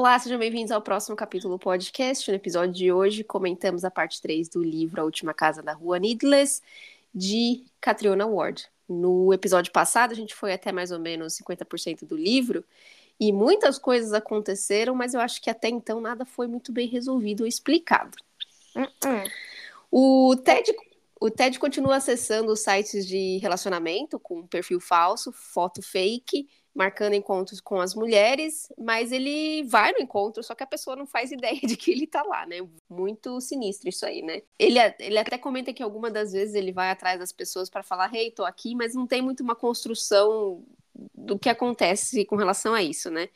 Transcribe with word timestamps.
Olá, 0.00 0.18
sejam 0.18 0.38
bem-vindos 0.38 0.70
ao 0.72 0.80
próximo 0.80 1.14
capítulo 1.14 1.56
do 1.56 1.58
podcast. 1.58 2.30
No 2.30 2.34
episódio 2.34 2.72
de 2.72 2.90
hoje, 2.90 3.22
comentamos 3.22 3.84
a 3.84 3.90
parte 3.90 4.22
3 4.22 4.48
do 4.48 4.62
livro 4.62 5.02
A 5.02 5.04
Última 5.04 5.34
Casa 5.34 5.62
da 5.62 5.74
Rua 5.74 5.98
Needless, 5.98 6.62
de 7.14 7.66
Catriona 7.82 8.26
Ward. 8.26 8.66
No 8.88 9.30
episódio 9.30 9.70
passado, 9.70 10.12
a 10.12 10.14
gente 10.14 10.34
foi 10.34 10.54
até 10.54 10.72
mais 10.72 10.90
ou 10.90 10.98
menos 10.98 11.34
50% 11.34 12.06
do 12.06 12.16
livro, 12.16 12.64
e 13.20 13.30
muitas 13.30 13.78
coisas 13.78 14.14
aconteceram, 14.14 14.94
mas 14.94 15.12
eu 15.12 15.20
acho 15.20 15.38
que 15.38 15.50
até 15.50 15.68
então 15.68 16.00
nada 16.00 16.24
foi 16.24 16.46
muito 16.46 16.72
bem 16.72 16.88
resolvido 16.88 17.42
ou 17.42 17.46
explicado. 17.46 18.16
Uh 18.74 18.80
-uh. 19.06 19.30
O 19.90 20.34
Ted 20.36 20.74
o 21.20 21.30
Ted 21.30 21.58
continua 21.58 21.96
acessando 21.96 22.50
os 22.50 22.60
sites 22.60 23.06
de 23.06 23.36
relacionamento 23.36 24.18
com 24.18 24.46
perfil 24.46 24.80
falso, 24.80 25.30
foto 25.30 25.82
fake, 25.82 26.48
marcando 26.80 27.12
encontros 27.12 27.60
com 27.60 27.78
as 27.78 27.94
mulheres, 27.94 28.72
mas 28.78 29.12
ele 29.12 29.62
vai 29.64 29.92
no 29.92 29.98
encontro, 29.98 30.42
só 30.42 30.54
que 30.54 30.62
a 30.62 30.66
pessoa 30.66 30.96
não 30.96 31.06
faz 31.06 31.30
ideia 31.30 31.60
de 31.60 31.76
que 31.76 31.90
ele 31.90 32.06
tá 32.06 32.22
lá, 32.22 32.46
né? 32.46 32.56
Muito 32.88 33.38
sinistro 33.38 33.90
isso 33.90 34.06
aí, 34.06 34.22
né? 34.22 34.40
Ele, 34.58 34.78
ele 34.98 35.18
até 35.18 35.36
comenta 35.36 35.74
que 35.74 35.82
algumas 35.82 36.10
das 36.10 36.32
vezes 36.32 36.54
ele 36.54 36.72
vai 36.72 36.90
atrás 36.90 37.18
das 37.18 37.32
pessoas 37.32 37.68
para 37.68 37.82
falar, 37.82 38.14
hey, 38.14 38.30
tô 38.30 38.46
aqui, 38.46 38.74
mas 38.74 38.94
não 38.94 39.06
tem 39.06 39.20
muito 39.20 39.42
uma 39.42 39.54
construção 39.54 40.64
do 41.14 41.38
que 41.38 41.50
acontece 41.50 42.24
com 42.24 42.36
relação 42.36 42.72
a 42.72 42.82
isso, 42.82 43.10
né? 43.10 43.28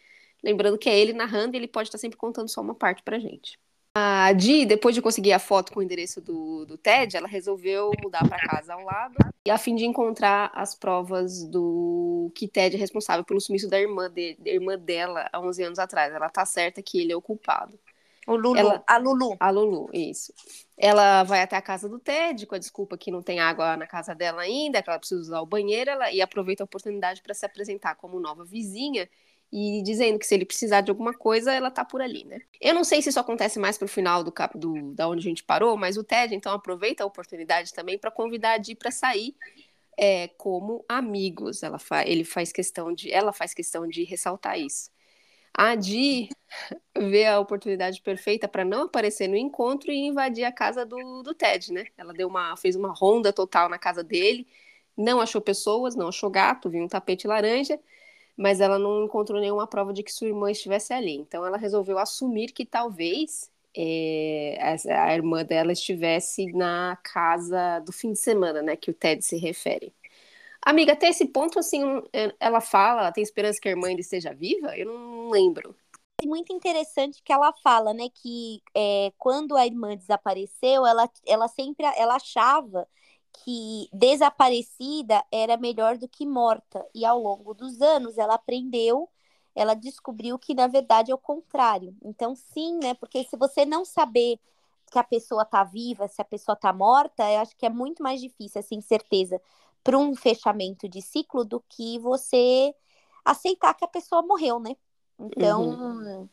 Lembrando 0.42 0.78
que 0.78 0.88
é 0.88 0.98
ele 0.98 1.12
narrando 1.12 1.54
e 1.54 1.58
ele 1.58 1.68
pode 1.68 1.88
estar 1.88 1.98
sempre 1.98 2.16
contando 2.16 2.48
só 2.48 2.62
uma 2.62 2.74
parte 2.74 3.02
pra 3.02 3.18
gente. 3.18 3.58
A 3.96 4.32
Di, 4.32 4.66
depois 4.66 4.92
de 4.92 5.00
conseguir 5.00 5.32
a 5.32 5.38
foto 5.38 5.72
com 5.72 5.78
o 5.78 5.82
endereço 5.82 6.20
do, 6.20 6.66
do 6.66 6.76
Ted, 6.76 7.16
ela 7.16 7.28
resolveu 7.28 7.92
mudar 8.02 8.28
para 8.28 8.38
casa 8.38 8.74
ao 8.74 8.82
lado, 8.82 9.14
e 9.46 9.50
a 9.50 9.56
fim 9.56 9.76
de 9.76 9.86
encontrar 9.86 10.50
as 10.52 10.74
provas 10.74 11.44
do 11.44 12.28
que 12.34 12.48
Ted 12.48 12.74
é 12.74 12.78
responsável 12.78 13.24
pelo 13.24 13.40
sumiço 13.40 13.68
da 13.68 13.78
irmã, 13.78 14.10
de, 14.10 14.34
da 14.34 14.50
irmã 14.50 14.76
dela 14.76 15.30
há 15.32 15.38
11 15.38 15.62
anos 15.62 15.78
atrás. 15.78 16.12
Ela 16.12 16.28
tá 16.28 16.44
certa 16.44 16.82
que 16.82 17.00
ele 17.00 17.12
é 17.12 17.16
o 17.16 17.22
culpado. 17.22 17.78
O 18.26 18.34
Lulu, 18.34 18.58
ela, 18.58 18.82
a 18.84 18.96
Lulu. 18.96 19.36
A 19.38 19.50
Lulu, 19.50 19.90
isso. 19.92 20.32
Ela 20.76 21.22
vai 21.22 21.42
até 21.42 21.56
a 21.56 21.62
casa 21.62 21.88
do 21.88 22.00
Ted 22.00 22.46
com 22.46 22.56
a 22.56 22.58
desculpa 22.58 22.98
que 22.98 23.12
não 23.12 23.22
tem 23.22 23.38
água 23.38 23.76
na 23.76 23.86
casa 23.86 24.12
dela 24.12 24.42
ainda, 24.42 24.82
que 24.82 24.90
ela 24.90 24.98
precisa 24.98 25.20
usar 25.20 25.40
o 25.40 25.46
banheiro, 25.46 25.90
ela, 25.90 26.10
e 26.10 26.20
aproveita 26.20 26.64
a 26.64 26.66
oportunidade 26.66 27.22
para 27.22 27.34
se 27.34 27.46
apresentar 27.46 27.94
como 27.94 28.18
nova 28.18 28.44
vizinha 28.44 29.08
e 29.56 29.80
dizendo 29.82 30.18
que 30.18 30.26
se 30.26 30.34
ele 30.34 30.44
precisar 30.44 30.80
de 30.80 30.90
alguma 30.90 31.14
coisa, 31.14 31.52
ela 31.54 31.70
tá 31.70 31.84
por 31.84 32.02
ali, 32.02 32.24
né? 32.24 32.40
Eu 32.60 32.74
não 32.74 32.82
sei 32.82 33.00
se 33.00 33.10
isso 33.10 33.20
acontece 33.20 33.56
mais 33.56 33.78
pro 33.78 33.86
final 33.86 34.24
do, 34.24 34.32
cap, 34.32 34.58
do 34.58 34.92
da 34.92 35.08
onde 35.08 35.20
a 35.20 35.28
gente 35.28 35.44
parou, 35.44 35.76
mas 35.76 35.96
o 35.96 36.02
Ted 36.02 36.34
então 36.34 36.52
aproveita 36.52 37.04
a 37.04 37.06
oportunidade 37.06 37.72
também 37.72 37.96
para 37.96 38.10
convidar 38.10 38.54
a 38.54 38.58
Di 38.58 38.74
para 38.74 38.90
sair 38.90 39.32
é, 39.96 40.26
como 40.26 40.84
amigos. 40.88 41.62
Ela 41.62 41.78
fa 41.78 42.04
ele 42.04 42.24
faz 42.24 42.50
questão 42.50 42.92
de, 42.92 43.12
ela 43.12 43.32
faz 43.32 43.54
questão 43.54 43.86
de 43.86 44.02
ressaltar 44.02 44.58
isso. 44.58 44.90
A 45.56 45.76
Di 45.76 46.30
vê 46.98 47.26
a 47.26 47.38
oportunidade 47.38 48.02
perfeita 48.02 48.48
para 48.48 48.64
não 48.64 48.86
aparecer 48.86 49.28
no 49.28 49.36
encontro 49.36 49.92
e 49.92 50.06
invadir 50.08 50.42
a 50.42 50.50
casa 50.50 50.84
do, 50.84 51.22
do 51.22 51.32
Ted, 51.32 51.72
né? 51.72 51.86
Ela 51.96 52.12
deu 52.12 52.26
uma, 52.26 52.56
fez 52.56 52.74
uma 52.74 52.92
ronda 52.92 53.32
total 53.32 53.68
na 53.68 53.78
casa 53.78 54.02
dele, 54.02 54.48
não 54.96 55.20
achou 55.20 55.40
pessoas, 55.40 55.94
não 55.94 56.08
achou 56.08 56.28
gato, 56.28 56.68
viu 56.68 56.82
um 56.82 56.88
tapete 56.88 57.28
laranja 57.28 57.78
mas 58.36 58.60
ela 58.60 58.78
não 58.78 59.04
encontrou 59.04 59.40
nenhuma 59.40 59.66
prova 59.66 59.92
de 59.92 60.02
que 60.02 60.12
sua 60.12 60.28
irmã 60.28 60.50
estivesse 60.50 60.92
ali. 60.92 61.14
Então 61.14 61.46
ela 61.46 61.56
resolveu 61.56 61.98
assumir 61.98 62.52
que 62.52 62.64
talvez 62.64 63.50
é, 63.76 64.56
a, 64.90 65.14
irmã 65.14 65.44
dela 65.44 65.72
estivesse 65.72 66.52
na 66.52 66.96
casa 67.02 67.80
do 67.80 67.92
fim 67.92 68.12
de 68.12 68.18
semana, 68.18 68.62
né, 68.62 68.76
que 68.76 68.90
o 68.90 68.94
Ted 68.94 69.24
se 69.24 69.36
refere. 69.36 69.92
Amiga, 70.62 70.92
até 70.92 71.08
esse 71.08 71.26
ponto, 71.26 71.58
assim, 71.58 71.82
é, 72.12 72.34
ela 72.40 72.60
fala, 72.60 73.02
ela 73.02 73.12
tem 73.12 73.22
esperança 73.22 73.60
que 73.60 73.68
a 73.68 73.72
irmã 73.72 73.88
ainda 73.88 74.00
esteja 74.00 74.32
viva? 74.32 74.76
Eu 74.76 74.86
não 74.86 75.28
lembro. 75.28 75.76
É 76.22 76.26
muito 76.26 76.52
interessante 76.52 77.22
que 77.22 77.32
ela 77.32 77.52
fala, 77.62 77.92
né, 77.92 78.08
que 78.14 78.62
é, 78.74 79.12
quando 79.18 79.56
a 79.56 79.66
irmã 79.66 79.96
desapareceu, 79.96 80.86
ela, 80.86 81.10
ela 81.26 81.48
sempre 81.48 81.84
ela 81.96 82.14
achava 82.14 82.88
que 83.42 83.88
desaparecida 83.92 85.24
era 85.30 85.56
melhor 85.56 85.98
do 85.98 86.08
que 86.08 86.26
morta. 86.26 86.86
E 86.94 87.04
ao 87.04 87.18
longo 87.20 87.52
dos 87.52 87.82
anos 87.82 88.16
ela 88.16 88.34
aprendeu, 88.34 89.08
ela 89.54 89.74
descobriu 89.74 90.38
que 90.38 90.54
na 90.54 90.66
verdade 90.66 91.10
é 91.10 91.14
o 91.14 91.18
contrário. 91.18 91.96
Então, 92.02 92.34
sim, 92.34 92.78
né? 92.78 92.94
Porque 92.94 93.24
se 93.24 93.36
você 93.36 93.64
não 93.64 93.84
saber 93.84 94.38
que 94.90 94.98
a 94.98 95.04
pessoa 95.04 95.44
tá 95.44 95.64
viva, 95.64 96.06
se 96.08 96.22
a 96.22 96.24
pessoa 96.24 96.56
tá 96.56 96.72
morta, 96.72 97.28
eu 97.30 97.40
acho 97.40 97.56
que 97.56 97.66
é 97.66 97.70
muito 97.70 98.02
mais 98.02 98.20
difícil, 98.20 98.60
assim, 98.60 98.80
certeza, 98.80 99.40
para 99.82 99.98
um 99.98 100.14
fechamento 100.14 100.88
de 100.88 101.02
ciclo 101.02 101.44
do 101.44 101.60
que 101.68 101.98
você 101.98 102.74
aceitar 103.24 103.74
que 103.74 103.84
a 103.84 103.88
pessoa 103.88 104.22
morreu, 104.22 104.60
né? 104.60 104.76
Então, 105.18 105.62
uhum. 105.62 106.28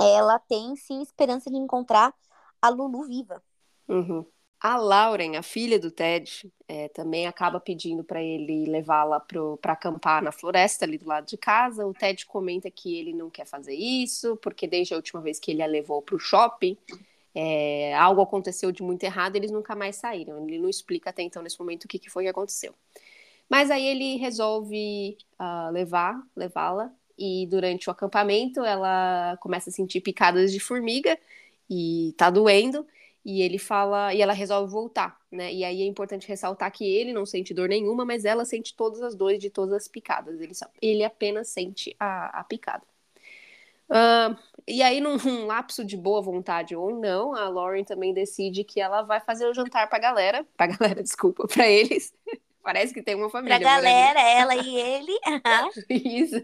ela 0.00 0.38
tem 0.38 0.76
sim 0.76 1.02
esperança 1.02 1.50
de 1.50 1.56
encontrar 1.56 2.14
a 2.60 2.68
Lulu 2.68 3.04
viva. 3.04 3.42
Uhum. 3.88 4.24
A 4.60 4.76
Lauren, 4.76 5.36
a 5.36 5.42
filha 5.42 5.78
do 5.78 5.90
Ted, 5.90 6.50
é, 6.66 6.88
também 6.88 7.26
acaba 7.26 7.60
pedindo 7.60 8.02
para 8.02 8.22
ele 8.22 8.64
levá-la 8.66 9.20
para 9.60 9.72
acampar 9.72 10.22
na 10.22 10.32
floresta 10.32 10.84
ali 10.84 10.96
do 10.96 11.06
lado 11.06 11.26
de 11.26 11.36
casa. 11.36 11.86
O 11.86 11.92
Ted 11.92 12.24
comenta 12.26 12.70
que 12.70 12.98
ele 12.98 13.12
não 13.12 13.28
quer 13.28 13.46
fazer 13.46 13.74
isso, 13.74 14.36
porque 14.36 14.66
desde 14.66 14.94
a 14.94 14.96
última 14.96 15.20
vez 15.20 15.38
que 15.38 15.50
ele 15.50 15.62
a 15.62 15.66
levou 15.66 16.00
para 16.00 16.16
o 16.16 16.18
shopping, 16.18 16.76
é, 17.34 17.94
algo 17.94 18.22
aconteceu 18.22 18.72
de 18.72 18.82
muito 18.82 19.04
errado, 19.04 19.36
eles 19.36 19.50
nunca 19.50 19.74
mais 19.76 19.96
saíram. 19.96 20.42
Ele 20.48 20.58
não 20.58 20.70
explica 20.70 21.10
até 21.10 21.22
então, 21.22 21.42
nesse 21.42 21.60
momento, 21.60 21.84
o 21.84 21.88
que, 21.88 21.98
que 21.98 22.08
foi 22.08 22.24
que 22.24 22.30
aconteceu. 22.30 22.74
Mas 23.48 23.70
aí 23.70 23.86
ele 23.86 24.16
resolve 24.16 25.18
uh, 25.38 25.70
levar, 25.70 26.20
levá-la, 26.34 26.90
e 27.18 27.46
durante 27.46 27.88
o 27.88 27.92
acampamento 27.92 28.60
ela 28.64 29.36
começa 29.40 29.70
a 29.70 29.72
sentir 29.72 30.00
picadas 30.00 30.52
de 30.52 30.60
formiga 30.60 31.18
e 31.68 32.14
tá 32.16 32.28
doendo 32.30 32.86
e 33.26 33.42
ele 33.42 33.58
fala 33.58 34.14
e 34.14 34.22
ela 34.22 34.32
resolve 34.32 34.70
voltar, 34.70 35.20
né? 35.32 35.52
E 35.52 35.64
aí 35.64 35.82
é 35.82 35.84
importante 35.84 36.28
ressaltar 36.28 36.70
que 36.70 36.84
ele 36.84 37.12
não 37.12 37.26
sente 37.26 37.52
dor 37.52 37.68
nenhuma, 37.68 38.04
mas 38.04 38.24
ela 38.24 38.44
sente 38.44 38.72
todas 38.76 39.02
as 39.02 39.16
dores 39.16 39.40
de 39.40 39.50
todas 39.50 39.74
as 39.74 39.88
picadas. 39.88 40.40
Ele, 40.40 40.52
ele 40.80 41.02
apenas 41.02 41.48
sente 41.48 41.96
a, 41.98 42.38
a 42.38 42.44
picada. 42.44 42.84
Uh, 43.90 44.38
e 44.66 44.80
aí, 44.80 45.00
num 45.00 45.16
um 45.26 45.46
lapso 45.46 45.84
de 45.84 45.96
boa 45.96 46.22
vontade 46.22 46.76
ou 46.76 47.00
não, 47.00 47.34
a 47.34 47.48
Lauren 47.48 47.82
também 47.82 48.14
decide 48.14 48.62
que 48.62 48.80
ela 48.80 49.02
vai 49.02 49.18
fazer 49.18 49.46
o 49.48 49.54
jantar 49.54 49.88
pra 49.88 49.98
galera, 49.98 50.46
pra 50.56 50.68
galera, 50.78 51.02
desculpa, 51.02 51.48
pra 51.48 51.66
eles. 51.66 52.14
Parece 52.66 52.92
que 52.92 53.00
tem 53.00 53.14
uma 53.14 53.30
família. 53.30 53.60
Pra 53.60 53.76
galera, 53.76 54.20
ela 54.20 54.56
e 54.56 54.76
ele. 54.76 55.12
Isso. 55.88 56.42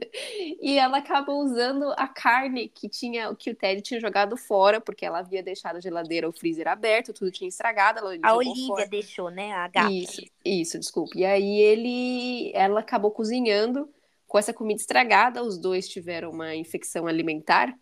E 0.63 0.79
ela 0.79 0.99
acaba 0.99 1.33
usando 1.33 1.93
a 1.97 2.07
carne 2.07 2.69
que 2.69 2.89
tinha, 2.89 3.35
que 3.35 3.51
o 3.51 3.57
Ted 3.57 3.83
tinha 3.83 3.99
jogado 3.99 4.37
fora, 4.37 4.81
porque 4.81 5.05
ela 5.05 5.19
havia 5.19 5.43
deixado 5.43 5.79
a 5.79 5.81
geladeira, 5.81 6.29
o 6.29 6.33
freezer 6.33 6.69
aberto, 6.69 7.13
tudo 7.13 7.33
tinha 7.33 7.49
estragado. 7.49 7.99
A 8.23 8.37
Olivia 8.37 8.67
fora. 8.69 8.87
deixou, 8.87 9.31
né? 9.31 9.51
A 9.51 9.67
gata. 9.67 9.91
Isso, 9.91 10.23
isso, 10.45 10.79
desculpa. 10.79 11.11
E 11.17 11.25
aí 11.25 11.59
ele, 11.59 12.53
ela 12.55 12.79
acabou 12.79 13.11
cozinhando 13.11 13.93
com 14.25 14.39
essa 14.39 14.55
comida 14.55 14.81
estragada. 14.81 15.43
Os 15.43 15.59
dois 15.59 15.89
tiveram 15.89 16.31
uma 16.31 16.55
infecção 16.55 17.09
alimentar 17.09 17.77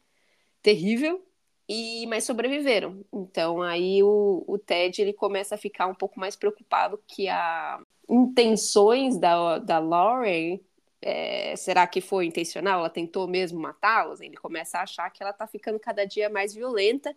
terrível 0.62 1.22
e 1.68 2.06
mas 2.06 2.24
sobreviveram. 2.24 3.04
Então 3.12 3.60
aí 3.60 4.02
o, 4.02 4.42
o 4.48 4.56
Ted 4.56 5.02
ele 5.02 5.12
começa 5.12 5.56
a 5.56 5.58
ficar 5.58 5.88
um 5.88 5.94
pouco 5.94 6.18
mais 6.18 6.36
preocupado 6.36 6.98
que 7.06 7.28
a 7.28 7.78
intenções 8.10 9.16
da, 9.18 9.58
da 9.58 9.78
Lauren, 9.78 10.60
é, 11.00 11.54
será 11.56 11.86
que 11.86 12.00
foi 12.00 12.26
intencional? 12.26 12.80
Ela 12.80 12.90
tentou 12.90 13.26
mesmo 13.26 13.58
matá-los? 13.60 14.20
Ele 14.20 14.36
começa 14.36 14.78
a 14.78 14.82
achar 14.82 15.08
que 15.10 15.22
ela 15.22 15.30
está 15.30 15.46
ficando 15.46 15.78
cada 15.78 16.04
dia 16.04 16.28
mais 16.28 16.52
violenta. 16.52 17.14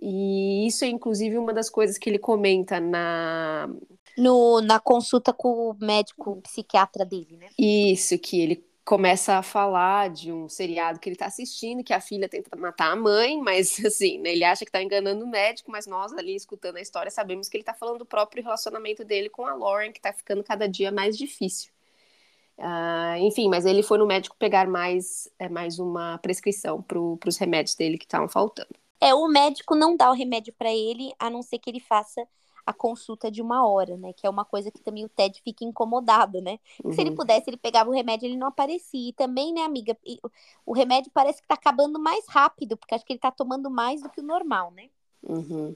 E 0.00 0.66
isso 0.66 0.84
é 0.84 0.88
inclusive 0.88 1.36
uma 1.36 1.52
das 1.52 1.68
coisas 1.68 1.98
que 1.98 2.08
ele 2.08 2.18
comenta 2.18 2.78
na 2.78 3.68
no, 4.16 4.60
na 4.60 4.78
consulta 4.80 5.32
com 5.32 5.70
o 5.70 5.76
médico 5.80 6.40
psiquiatra 6.42 7.04
dele, 7.04 7.36
né? 7.36 7.48
Isso, 7.56 8.18
que 8.18 8.40
ele 8.40 8.67
começa 8.88 9.34
a 9.34 9.42
falar 9.42 10.08
de 10.08 10.32
um 10.32 10.48
seriado 10.48 10.98
que 10.98 11.10
ele 11.10 11.14
está 11.14 11.26
assistindo, 11.26 11.84
que 11.84 11.92
a 11.92 12.00
filha 12.00 12.26
tenta 12.26 12.56
matar 12.56 12.90
a 12.90 12.96
mãe, 12.96 13.38
mas 13.38 13.78
assim, 13.84 14.18
né, 14.18 14.32
ele 14.32 14.42
acha 14.42 14.64
que 14.64 14.70
está 14.70 14.82
enganando 14.82 15.26
o 15.26 15.28
médico, 15.28 15.70
mas 15.70 15.86
nós 15.86 16.10
ali 16.14 16.34
escutando 16.34 16.78
a 16.78 16.80
história 16.80 17.10
sabemos 17.10 17.50
que 17.50 17.58
ele 17.58 17.62
está 17.62 17.74
falando 17.74 17.98
do 17.98 18.06
próprio 18.06 18.42
relacionamento 18.42 19.04
dele 19.04 19.28
com 19.28 19.46
a 19.46 19.52
Lauren, 19.52 19.92
que 19.92 19.98
está 19.98 20.10
ficando 20.10 20.42
cada 20.42 20.66
dia 20.66 20.90
mais 20.90 21.18
difícil. 21.18 21.70
Uh, 22.56 23.18
enfim, 23.18 23.50
mas 23.50 23.66
ele 23.66 23.82
foi 23.82 23.98
no 23.98 24.06
médico 24.06 24.34
pegar 24.38 24.66
mais, 24.66 25.30
é, 25.38 25.50
mais 25.50 25.78
uma 25.78 26.16
prescrição 26.16 26.80
para 26.80 26.98
os 26.98 27.36
remédios 27.36 27.74
dele 27.74 27.98
que 27.98 28.06
estavam 28.06 28.26
faltando. 28.26 28.74
É, 29.02 29.14
o 29.14 29.28
médico 29.28 29.74
não 29.74 29.98
dá 29.98 30.10
o 30.10 30.14
remédio 30.14 30.54
para 30.54 30.72
ele, 30.72 31.12
a 31.18 31.28
não 31.28 31.42
ser 31.42 31.58
que 31.58 31.68
ele 31.68 31.78
faça 31.78 32.26
a 32.68 32.72
consulta 32.74 33.30
de 33.30 33.40
uma 33.40 33.66
hora, 33.66 33.96
né? 33.96 34.12
Que 34.12 34.26
é 34.26 34.30
uma 34.30 34.44
coisa 34.44 34.70
que 34.70 34.82
também 34.82 35.02
o 35.02 35.08
Ted 35.08 35.40
fica 35.42 35.64
incomodado, 35.64 36.38
né? 36.42 36.58
Uhum. 36.84 36.92
Se 36.92 37.00
ele 37.00 37.10
uhum. 37.10 37.16
pudesse, 37.16 37.48
ele 37.48 37.56
pegava 37.56 37.88
o 37.88 37.94
remédio 37.94 38.26
ele 38.26 38.36
não 38.36 38.48
aparecia. 38.48 39.08
E 39.08 39.12
também, 39.14 39.54
né, 39.54 39.62
amiga, 39.62 39.96
o 40.66 40.74
remédio 40.74 41.10
parece 41.14 41.40
que 41.40 41.48
tá 41.48 41.54
acabando 41.54 41.98
mais 41.98 42.26
rápido, 42.28 42.76
porque 42.76 42.94
acho 42.94 43.06
que 43.06 43.14
ele 43.14 43.20
tá 43.20 43.30
tomando 43.30 43.70
mais 43.70 44.02
do 44.02 44.10
que 44.10 44.20
o 44.20 44.24
normal, 44.24 44.70
né? 44.72 44.90
Uhum. 45.22 45.74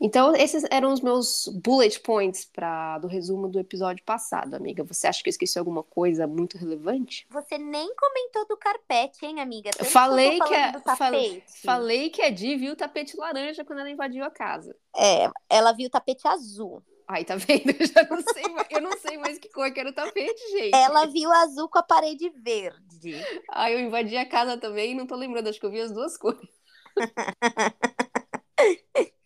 Então, 0.00 0.34
esses 0.34 0.64
eram 0.70 0.92
os 0.92 1.02
meus 1.02 1.46
bullet 1.62 2.00
points 2.00 2.46
para 2.46 2.98
do 2.98 3.06
resumo 3.06 3.48
do 3.48 3.60
episódio 3.60 4.02
passado, 4.02 4.54
amiga. 4.54 4.82
Você 4.84 5.06
acha 5.06 5.22
que 5.22 5.28
eu 5.28 5.30
esqueci 5.30 5.58
alguma 5.58 5.82
coisa 5.82 6.26
muito 6.26 6.56
relevante? 6.56 7.26
Você 7.28 7.58
nem 7.58 7.94
comentou 7.94 8.48
do 8.48 8.56
carpete, 8.56 9.26
hein, 9.26 9.40
amiga? 9.40 9.70
Tanto 9.70 9.90
falei 9.90 10.40
que, 10.40 10.54
a, 10.54 10.96
falei, 10.96 11.44
falei 11.62 12.08
que 12.08 12.22
a 12.22 12.30
Di 12.30 12.56
viu 12.56 12.72
o 12.72 12.76
tapete 12.76 13.14
laranja 13.14 13.62
quando 13.62 13.80
ela 13.80 13.90
invadiu 13.90 14.24
a 14.24 14.30
casa. 14.30 14.74
É, 14.96 15.30
ela 15.50 15.72
viu 15.72 15.88
o 15.88 15.90
tapete 15.90 16.26
azul. 16.26 16.82
Ai, 17.06 17.24
tá 17.24 17.36
vendo? 17.36 17.68
Eu 17.78 17.86
já 17.86 18.02
não 18.08 18.22
sei, 18.22 18.44
eu 18.70 18.80
não 18.80 18.96
sei 18.96 19.18
mais 19.18 19.36
que 19.36 19.50
cor 19.50 19.70
que 19.72 19.80
era 19.80 19.90
o 19.90 19.92
tapete, 19.92 20.40
gente. 20.52 20.74
Ela 20.74 21.06
viu 21.06 21.30
azul 21.32 21.68
com 21.68 21.78
a 21.78 21.82
parede 21.82 22.30
verde. 22.30 23.16
Ai, 23.50 23.74
eu 23.74 23.80
invadi 23.80 24.16
a 24.16 24.24
casa 24.24 24.56
também 24.56 24.92
e 24.92 24.94
não 24.94 25.08
tô 25.08 25.16
lembrando, 25.16 25.48
acho 25.48 25.58
que 25.58 25.66
eu 25.66 25.72
vi 25.72 25.80
as 25.80 25.90
duas 25.90 26.16
cores. 26.16 26.48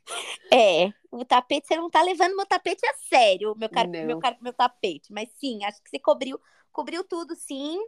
É, 0.52 0.92
o 1.10 1.24
tapete, 1.24 1.66
você 1.66 1.76
não 1.76 1.90
tá 1.90 2.02
levando 2.02 2.36
meu 2.36 2.46
tapete 2.46 2.86
a 2.86 2.94
sério, 2.94 3.54
meu, 3.56 3.68
car 3.68 3.88
meu, 3.88 4.18
car 4.18 4.36
meu 4.40 4.52
tapete. 4.52 5.12
Mas 5.12 5.28
sim, 5.38 5.64
acho 5.64 5.82
que 5.82 5.90
você 5.90 5.98
cobriu, 5.98 6.40
cobriu 6.72 7.04
tudo, 7.04 7.34
sim. 7.34 7.78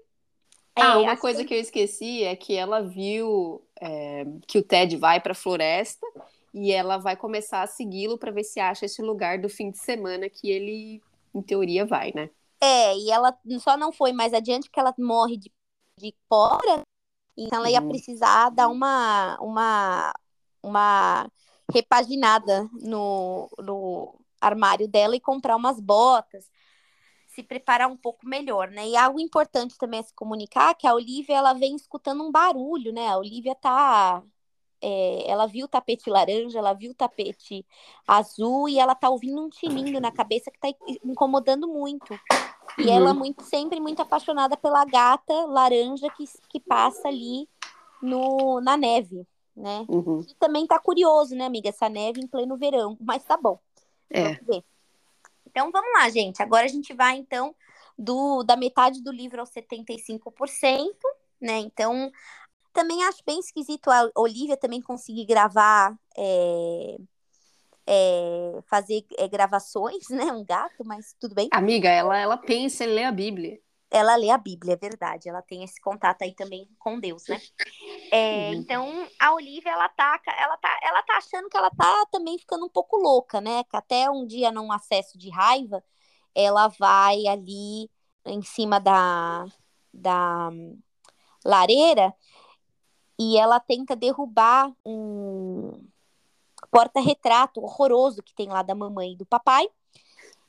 Ah, 0.75 0.95
é, 0.95 0.97
uma 0.97 1.17
coisa 1.17 1.43
que... 1.43 1.49
que... 1.49 1.55
eu 1.55 1.61
esqueci 1.61 2.23
é 2.25 2.37
que 2.37 2.55
ela 2.55 2.83
viu 2.83 3.63
é, 3.81 4.25
que 4.47 4.59
o 4.59 4.63
Ted 4.63 4.97
vai 4.97 5.21
pra 5.21 5.35
floresta 5.35 6.07
e 6.53 6.73
ela 6.73 6.99
vai 6.99 7.17
começar 7.17 7.63
a 7.63 7.67
segui-lo 7.67 8.19
para 8.19 8.33
ver 8.33 8.45
se 8.45 8.59
acha 8.61 8.87
esse 8.87 9.03
lugar 9.03 9.39
do 9.39 9.49
fim 9.49 9.71
de 9.71 9.79
semana 9.79 10.29
que 10.29 10.51
ele, 10.51 11.03
em 11.35 11.43
teoria, 11.43 11.85
vai, 11.85 12.13
né? 12.15 12.31
É, 12.61 12.97
e 12.97 13.11
ela 13.11 13.37
só 13.61 13.77
não 13.77 13.93
foi 13.93 14.13
mais 14.13 14.33
adiante 14.33 14.71
que 14.71 14.81
ela 14.81 14.95
morre 14.99 15.37
de, 15.37 15.53
de 15.99 16.15
cobra, 16.29 16.83
então 17.37 17.59
ela 17.59 17.71
ia 17.71 17.83
precisar 17.83 18.49
dar 18.51 18.69
uma, 18.69 19.37
uma, 19.41 20.15
uma 20.63 21.31
repaginada 21.77 22.69
no, 22.73 23.51
no 23.59 24.15
armário 24.41 24.89
dela 24.89 25.15
e 25.15 25.21
comprar 25.21 25.57
umas 25.57 25.79
botas, 25.79 26.51
se 27.29 27.43
preparar 27.43 27.87
um 27.89 27.97
pouco 27.97 28.27
melhor, 28.27 28.71
né? 28.71 28.89
E 28.89 28.97
algo 28.97 29.21
importante 29.21 29.77
também 29.77 30.01
a 30.01 30.03
se 30.03 30.15
comunicar 30.15 30.75
que 30.75 30.87
a 30.87 30.95
Olivia 30.95 31.37
ela 31.37 31.53
vem 31.53 31.77
escutando 31.77 32.23
um 32.23 32.33
barulho, 32.33 32.93
né? 32.93 33.09
A 33.09 33.19
Olivia 33.19 33.55
tá 33.55 34.23
é, 34.81 35.31
ela 35.31 35.47
viu 35.47 35.67
o 35.67 35.69
tapete 35.69 36.09
laranja, 36.09 36.59
ela 36.59 36.73
viu 36.73 36.93
o 36.93 36.95
tapete 36.95 37.67
azul 38.07 38.69
e 38.69 38.79
ela 38.79 38.95
tá 38.95 39.11
ouvindo 39.11 39.43
um 39.43 39.51
tinindo 39.51 40.01
na 40.01 40.11
cabeça 40.11 40.51
que 40.51 40.59
tá 40.59 40.69
incomodando 41.05 41.69
muito. 41.69 42.19
E 42.79 42.85
uhum. 42.85 42.89
ela 42.89 43.15
muito 43.15 43.43
sempre 43.43 43.81
muito 43.81 44.01
apaixonada 44.01 44.57
pela 44.57 44.85
gata 44.87 45.45
laranja 45.45 46.09
que, 46.11 46.25
que 46.49 46.61
passa 46.61 47.09
ali 47.09 47.47
no, 48.01 48.61
na 48.63 48.79
neve 48.79 49.27
né? 49.57 49.85
Uhum. 49.89 50.21
E 50.29 50.35
também 50.35 50.67
tá 50.67 50.79
curioso, 50.79 51.35
né, 51.35 51.47
amiga? 51.47 51.71
Essa 51.71 51.89
neve 51.89 52.21
em 52.21 52.27
pleno 52.27 52.57
verão, 52.57 52.97
mas 53.01 53.25
tá 53.25 53.37
bom. 53.37 53.59
É. 54.11 54.23
Vamos 54.23 54.47
ver. 54.47 54.65
Então 55.47 55.71
vamos 55.73 55.91
lá, 55.95 56.09
gente. 56.11 56.43
Agora 56.43 56.67
a 56.67 56.69
gente 56.69 56.93
vai, 56.93 57.17
então, 57.17 57.55
do 57.99 58.43
da 58.43 58.57
metade 58.57 59.03
do 59.03 59.11
livro 59.11 59.41
aos 59.41 59.51
75%, 59.51 60.95
né? 61.41 61.59
Então, 61.59 62.11
também 62.73 63.03
acho 63.05 63.23
bem 63.25 63.39
esquisito 63.41 63.91
a 63.91 64.11
Olivia 64.15 64.57
também 64.57 64.83
conseguir 64.83 65.25
gravar. 65.25 65.97
É... 66.17 66.97
É, 67.89 68.59
fazer 68.67 69.07
é, 69.17 69.29
gravações, 69.29 70.09
né? 70.11 70.25
Um 70.25 70.45
gato, 70.45 70.85
mas 70.85 71.15
tudo 71.21 71.37
bem. 71.37 71.49
Amiga, 71.53 71.89
ela, 71.89 72.19
ela 72.19 72.37
pensa 72.37 72.83
em 72.83 72.89
ler 72.89 73.05
a 73.05 73.13
Bíblia 73.13 73.61
ela 73.91 74.17
lê 74.17 74.31
a 74.31 74.39
Bíblia, 74.39 74.75
é 74.75 74.77
verdade. 74.77 75.29
Ela 75.29 75.43
tem 75.43 75.63
esse 75.63 75.81
contato 75.81 76.23
aí 76.23 76.35
também 76.35 76.69
com 76.79 76.99
Deus, 76.99 77.25
né? 77.29 77.41
É, 78.11 78.49
uhum. 78.49 78.55
Então, 78.55 79.09
a 79.19 79.33
Olivia, 79.35 79.73
ela 79.73 79.89
tá, 79.89 80.21
ela, 80.39 80.57
tá, 80.57 80.79
ela 80.83 81.03
tá 81.03 81.17
achando 81.17 81.49
que 81.49 81.57
ela 81.57 81.71
tá 81.71 82.07
também 82.11 82.39
ficando 82.39 82.67
um 82.67 82.69
pouco 82.69 82.97
louca, 82.97 83.41
né? 83.41 83.65
Que 83.65 83.77
até 83.77 84.11
um 84.11 84.27
dia, 84.27 84.51
num 84.51 84.73
acesso 84.73 85.17
de 85.17 85.31
raiva, 85.31 85.83
ela 86.35 86.69
vai 86.69 87.27
ali 87.27 87.91
em 88.25 88.43
cima 88.43 88.81
da, 88.81 89.47
da 89.93 90.51
lareira 91.45 92.15
e 93.19 93.39
ela 93.39 93.59
tenta 93.61 93.97
derrubar 93.97 94.71
um 94.85 95.89
porta-retrato 96.71 97.63
horroroso 97.63 98.23
que 98.23 98.35
tem 98.35 98.49
lá 98.49 98.63
da 98.63 98.75
mamãe 98.75 99.13
e 99.13 99.17
do 99.17 99.25
papai 99.25 99.69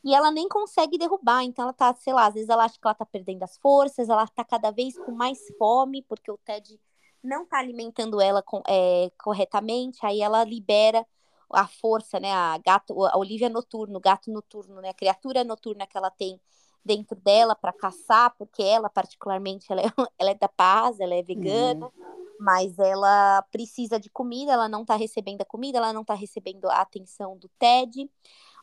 e 0.04 0.14
ela 0.14 0.32
nem 0.32 0.48
consegue 0.48 0.98
derrubar. 0.98 1.44
Então 1.44 1.64
ela 1.64 1.74
tá, 1.74 1.94
sei 1.96 2.14
lá, 2.14 2.28
às 2.28 2.34
vezes 2.34 2.50
ela 2.50 2.66
acha 2.66 2.80
que 2.80 2.86
ela 2.86 2.94
tá 2.94 3.06
perdendo 3.06 3.44
as 3.44 3.58
forças, 3.58 4.10
ela 4.10 4.28
tá 4.28 4.44
cada 4.44 4.72
vez 4.72 4.98
com 4.98 5.12
mais 5.12 5.40
fome, 5.58 6.04
porque 6.04 6.32
o 6.32 6.38
Ted 6.38 6.80
não 7.24 7.46
tá 7.46 7.60
alimentando 7.60 8.22
ela 8.22 8.42
com, 8.42 8.62
é, 8.68 9.12
corretamente, 9.18 10.06
aí 10.06 10.22
ela 10.22 10.44
libera 10.44 11.06
a 11.52 11.68
força, 11.68 12.20
né, 12.20 12.32
a 12.32 12.58
gato, 12.58 13.06
a 13.06 13.18
Olivia 13.18 13.50
noturno, 13.50 14.00
gato 14.00 14.32
noturno, 14.32 14.82
né, 14.82 14.90
a 14.90 14.94
criatura 14.94 15.44
noturna 15.44 15.88
que 15.88 15.98
ela 15.98 16.10
tem 16.10 16.40
dentro 16.84 17.20
dela 17.20 17.56
para 17.56 17.74
caçar, 17.74 18.34
porque 18.38 18.64
ela 18.64 18.90
particularmente 18.90 19.72
ela 19.72 19.82
é, 19.82 19.86
ela 20.18 20.32
é 20.32 20.36
da 20.36 20.48
paz, 20.48 21.00
ela 21.00 21.16
é 21.16 21.22
vegana, 21.22 21.88
uhum. 21.88 22.36
mas 22.40 22.78
ela 22.80 23.42
precisa 23.52 24.00
de 24.00 24.10
comida, 24.10 24.54
ela 24.54 24.70
não 24.70 24.86
tá 24.86 24.96
recebendo 24.96 25.42
a 25.42 25.46
comida, 25.46 25.78
ela 25.78 25.94
não 25.94 26.04
tá 26.04 26.14
recebendo 26.14 26.66
a 26.66 26.82
atenção 26.82 27.38
do 27.38 27.50
Ted. 27.60 28.10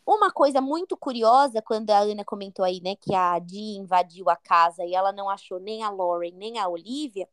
Uma 0.07 0.31
coisa 0.31 0.61
muito 0.61 0.97
curiosa, 0.97 1.63
quando 1.63 1.91
a 1.91 1.99
Ana 1.99 2.25
comentou 2.25 2.65
aí, 2.65 2.81
né, 2.81 2.95
que 2.97 3.15
a 3.15 3.39
Dee 3.39 3.79
invadiu 3.79 4.29
a 4.29 4.37
casa 4.37 4.85
e 4.85 4.95
ela 4.95 5.13
não 5.13 5.31
achou 5.31 5.59
nem 5.59 5.83
a 5.83 5.91
Lauren, 5.91 6.33
nem 6.33 6.59
a 6.59 6.69
Olivia, 6.69 7.27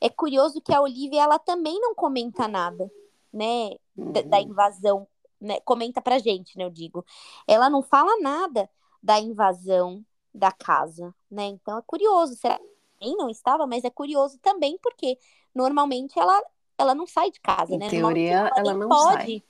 é 0.00 0.08
curioso 0.08 0.60
que 0.60 0.74
a 0.74 0.80
Olivia, 0.80 1.22
ela 1.22 1.38
também 1.38 1.78
não 1.80 1.94
comenta 1.94 2.48
nada, 2.48 2.90
né, 3.32 3.70
da, 3.96 4.22
da 4.22 4.36
uhum. 4.38 4.42
invasão, 4.44 5.08
né, 5.40 5.60
comenta 5.60 6.00
pra 6.00 6.18
gente, 6.18 6.58
né, 6.58 6.64
eu 6.64 6.70
digo. 6.70 7.04
Ela 7.46 7.70
não 7.70 7.82
fala 7.82 8.20
nada 8.20 8.68
da 9.00 9.20
invasão 9.20 10.04
da 10.34 10.50
casa, 10.50 11.14
né, 11.30 11.44
então 11.46 11.78
é 11.78 11.82
curioso, 11.86 12.34
será 12.34 12.58
que 12.58 13.14
não 13.14 13.30
estava, 13.30 13.64
mas 13.64 13.84
é 13.84 13.90
curioso 13.90 14.38
também 14.38 14.76
porque 14.82 15.16
normalmente 15.54 16.18
ela, 16.18 16.42
ela 16.76 16.96
não 16.96 17.06
sai 17.06 17.30
de 17.30 17.40
casa, 17.40 17.74
em 17.74 17.78
né? 17.78 17.88
teoria, 17.88 18.38
ela, 18.38 18.52
ela 18.56 18.74
não 18.74 18.88
pode. 18.88 19.14
sai 19.14 19.42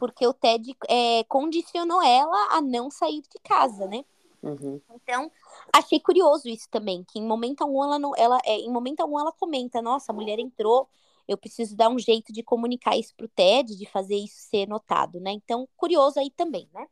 porque 0.00 0.26
o 0.26 0.32
Ted 0.32 0.74
é, 0.88 1.22
condicionou 1.24 2.02
ela 2.02 2.56
a 2.56 2.62
não 2.62 2.90
sair 2.90 3.20
de 3.20 3.38
casa, 3.44 3.86
né? 3.86 4.02
Uhum. 4.42 4.80
Então, 4.94 5.30
achei 5.70 6.00
curioso 6.00 6.48
isso 6.48 6.66
também, 6.70 7.04
que 7.04 7.18
em 7.18 7.26
momento 7.26 7.60
algum 7.60 7.84
ela 7.84 7.98
não, 7.98 8.12
ela, 8.16 8.38
é, 8.46 8.56
em 8.56 8.72
momento 8.72 9.00
algum 9.00 9.20
ela 9.20 9.30
comenta, 9.30 9.82
nossa, 9.82 10.10
a 10.10 10.14
mulher 10.14 10.38
entrou, 10.38 10.88
eu 11.28 11.36
preciso 11.36 11.76
dar 11.76 11.90
um 11.90 11.98
jeito 11.98 12.32
de 12.32 12.42
comunicar 12.42 12.96
isso 12.96 13.14
pro 13.14 13.28
Ted, 13.28 13.76
de 13.76 13.84
fazer 13.84 14.16
isso 14.16 14.36
ser 14.38 14.66
notado, 14.66 15.20
né? 15.20 15.32
Então, 15.32 15.68
curioso 15.76 16.18
aí 16.18 16.30
também, 16.30 16.66
né? 16.72 16.86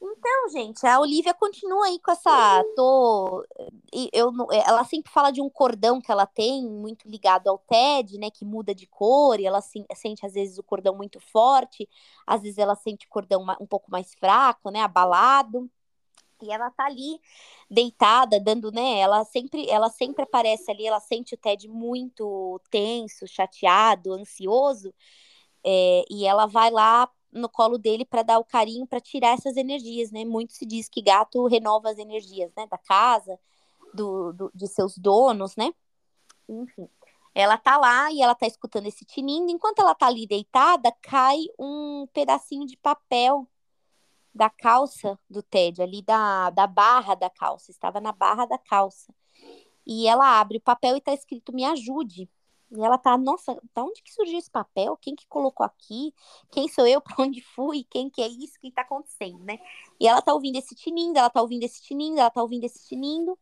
Então, 0.00 0.48
gente, 0.50 0.86
a 0.86 1.00
Olivia 1.00 1.34
continua 1.34 1.86
aí 1.86 1.98
com 1.98 2.12
essa. 2.12 2.64
Tô, 2.76 3.44
eu, 4.12 4.32
ela 4.52 4.84
sempre 4.84 5.10
fala 5.10 5.32
de 5.32 5.40
um 5.42 5.50
cordão 5.50 6.00
que 6.00 6.10
ela 6.10 6.24
tem, 6.24 6.64
muito 6.68 7.08
ligado 7.08 7.48
ao 7.48 7.58
TED, 7.58 8.16
né? 8.18 8.30
Que 8.30 8.44
muda 8.44 8.72
de 8.74 8.86
cor, 8.86 9.40
e 9.40 9.46
ela 9.46 9.60
sente, 9.60 10.24
às 10.24 10.34
vezes, 10.34 10.56
o 10.56 10.62
cordão 10.62 10.94
muito 10.94 11.18
forte, 11.20 11.88
às 12.26 12.42
vezes 12.42 12.58
ela 12.58 12.76
sente 12.76 13.06
o 13.06 13.10
cordão 13.10 13.44
um 13.60 13.66
pouco 13.66 13.90
mais 13.90 14.14
fraco, 14.14 14.70
né? 14.70 14.80
Abalado. 14.80 15.68
E 16.40 16.52
ela 16.52 16.70
tá 16.70 16.86
ali 16.86 17.20
deitada, 17.68 18.38
dando, 18.38 18.70
né? 18.70 19.00
Ela 19.00 19.24
sempre, 19.24 19.68
ela 19.68 19.88
sempre 19.90 20.22
aparece 20.22 20.70
ali, 20.70 20.86
ela 20.86 21.00
sente 21.00 21.34
o 21.34 21.36
Ted 21.36 21.66
muito 21.68 22.60
tenso, 22.70 23.26
chateado, 23.26 24.12
ansioso. 24.12 24.94
É, 25.64 26.04
e 26.08 26.24
ela 26.24 26.46
vai 26.46 26.70
lá 26.70 27.10
no 27.32 27.48
colo 27.48 27.78
dele 27.78 28.04
para 28.04 28.22
dar 28.22 28.38
o 28.38 28.44
carinho, 28.44 28.86
para 28.86 29.00
tirar 29.00 29.34
essas 29.34 29.56
energias, 29.56 30.10
né? 30.10 30.24
Muito 30.24 30.52
se 30.52 30.66
diz 30.66 30.88
que 30.88 31.02
gato 31.02 31.46
renova 31.46 31.90
as 31.90 31.98
energias, 31.98 32.52
né? 32.56 32.66
Da 32.66 32.78
casa, 32.78 33.38
do, 33.94 34.32
do, 34.32 34.50
de 34.54 34.66
seus 34.66 34.96
donos, 34.98 35.56
né? 35.56 35.72
Enfim. 36.48 36.88
Ela 37.34 37.56
tá 37.56 37.76
lá 37.76 38.10
e 38.12 38.20
ela 38.22 38.34
tá 38.34 38.46
escutando 38.46 38.86
esse 38.86 39.04
tinindo. 39.04 39.50
Enquanto 39.50 39.78
ela 39.80 39.94
tá 39.94 40.06
ali 40.06 40.26
deitada, 40.26 40.92
cai 41.02 41.38
um 41.58 42.06
pedacinho 42.12 42.66
de 42.66 42.76
papel 42.76 43.46
da 44.34 44.50
calça 44.50 45.18
do 45.28 45.42
Ted, 45.42 45.82
ali 45.82 46.02
da, 46.02 46.50
da 46.50 46.66
barra 46.66 47.14
da 47.14 47.30
calça. 47.30 47.70
Estava 47.70 48.00
na 48.00 48.12
barra 48.12 48.46
da 48.46 48.58
calça. 48.58 49.14
E 49.86 50.06
ela 50.06 50.40
abre 50.40 50.58
o 50.58 50.60
papel 50.60 50.96
e 50.96 51.00
tá 51.00 51.12
escrito: 51.12 51.52
Me 51.52 51.64
ajude. 51.64 52.28
E 52.70 52.84
ela 52.84 52.98
tá, 52.98 53.16
nossa, 53.16 53.54
da 53.74 53.82
onde 53.82 54.02
que 54.02 54.12
surgiu 54.12 54.38
esse 54.38 54.50
papel? 54.50 54.96
Quem 54.96 55.14
que 55.14 55.26
colocou 55.26 55.64
aqui? 55.64 56.14
Quem 56.50 56.68
sou 56.68 56.86
eu? 56.86 57.00
Para 57.02 57.24
onde 57.24 57.40
fui? 57.40 57.84
Quem 57.88 58.10
que 58.10 58.20
é 58.22 58.28
isso? 58.28 58.58
que 58.60 58.70
tá 58.70 58.82
acontecendo, 58.82 59.42
né? 59.44 59.58
E 59.98 60.06
ela 60.06 60.20
tá 60.20 60.34
ouvindo 60.34 60.56
esse 60.56 60.74
tinindo, 60.74 61.18
ela 61.18 61.30
tá 61.30 61.40
ouvindo 61.40 61.64
esse 61.64 61.82
tinindo, 61.82 62.20
ela 62.20 62.30
tá 62.30 62.42
ouvindo 62.42 62.64
esse 62.64 62.86
tinindo. 62.86 63.38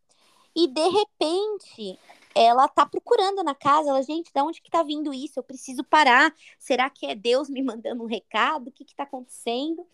E 0.55 0.67
de 0.69 0.89
repente, 0.89 1.99
ela 2.35 2.67
tá 2.69 2.87
procurando 2.87 3.43
na 3.43 3.55
casa, 3.55 3.91
ela, 3.91 4.03
gente, 4.03 4.33
da 4.33 4.45
onde 4.45 4.63
que 4.63 4.71
tá 4.71 4.83
vindo 4.83 5.13
isso? 5.13 5.39
Eu 5.39 5.43
preciso 5.43 5.85
parar. 5.85 6.35
Será 6.59 6.89
que 6.89 7.07
é 7.07 7.15
Deus 7.15 7.51
me 7.51 7.63
mandando 7.63 8.03
um 8.03 8.07
recado? 8.07 8.69
O 8.69 8.73
que 8.73 8.85
que 8.85 8.95
tá 8.95 9.03
acontecendo? 9.03 9.87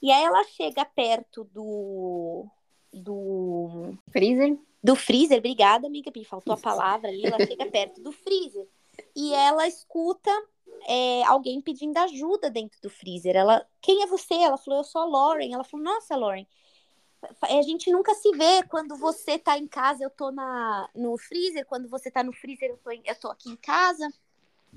E 0.00 0.10
aí 0.10 0.24
ela 0.24 0.44
chega 0.44 0.84
perto 0.84 1.44
do 1.44 2.46
do 2.92 3.94
freezer 4.10 4.58
do 4.86 4.94
freezer, 4.94 5.38
obrigada, 5.38 5.88
amiga, 5.88 6.12
me 6.14 6.24
faltou 6.24 6.54
a 6.54 6.56
palavra 6.56 7.08
ali, 7.08 7.26
ela 7.26 7.44
chega 7.44 7.66
perto 7.72 8.00
do 8.00 8.12
freezer. 8.12 8.68
e 9.16 9.34
ela 9.34 9.66
escuta 9.66 10.30
é, 10.86 11.24
alguém 11.24 11.60
pedindo 11.60 11.98
ajuda 11.98 12.48
dentro 12.48 12.80
do 12.80 12.88
freezer. 12.88 13.34
Ela, 13.34 13.66
quem 13.80 14.04
é 14.04 14.06
você? 14.06 14.34
Ela 14.34 14.56
falou, 14.56 14.78
eu 14.78 14.84
sou 14.84 15.02
a 15.02 15.04
Lauren. 15.04 15.52
Ela 15.52 15.64
falou, 15.64 15.84
nossa, 15.84 16.14
Lauren, 16.14 16.46
a 17.42 17.62
gente 17.62 17.90
nunca 17.90 18.14
se 18.14 18.30
vê. 18.30 18.62
Quando 18.68 18.94
você 18.96 19.36
tá 19.36 19.58
em 19.58 19.66
casa, 19.66 20.04
eu 20.04 20.10
tô 20.10 20.30
na, 20.30 20.88
no 20.94 21.18
freezer. 21.18 21.66
Quando 21.66 21.88
você 21.88 22.08
tá 22.08 22.22
no 22.22 22.32
freezer, 22.32 22.70
eu 22.70 22.76
tô, 22.76 22.92
eu 22.92 23.14
tô 23.16 23.28
aqui 23.28 23.50
em 23.50 23.56
casa. 23.56 24.08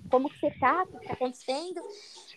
Como 0.10 0.28
que 0.28 0.40
você 0.40 0.50
tá? 0.60 0.84
O 0.90 1.00
que 1.00 1.08
tá 1.08 1.14
acontecendo? 1.14 1.82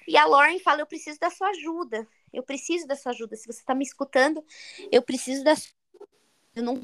E 0.07 0.15
a 0.19 0.27
Lauren 0.27 0.59
fala, 0.59 0.83
eu 0.83 0.87
preciso 0.87 1.19
da 1.19 1.31
sua 1.31 1.49
ajuda. 1.49 2.07
Eu 2.31 2.43
preciso 2.43 2.87
da 2.87 2.97
sua 2.97 3.13
ajuda. 3.13 3.35
Se 3.35 3.47
você 3.47 3.65
tá 3.65 3.75
me 3.75 3.85
escutando, 3.85 4.45
eu 4.91 5.01
preciso 5.01 5.43
da 5.43 5.57
sua 5.57 5.73
eu 6.55 6.63
não 6.63 6.77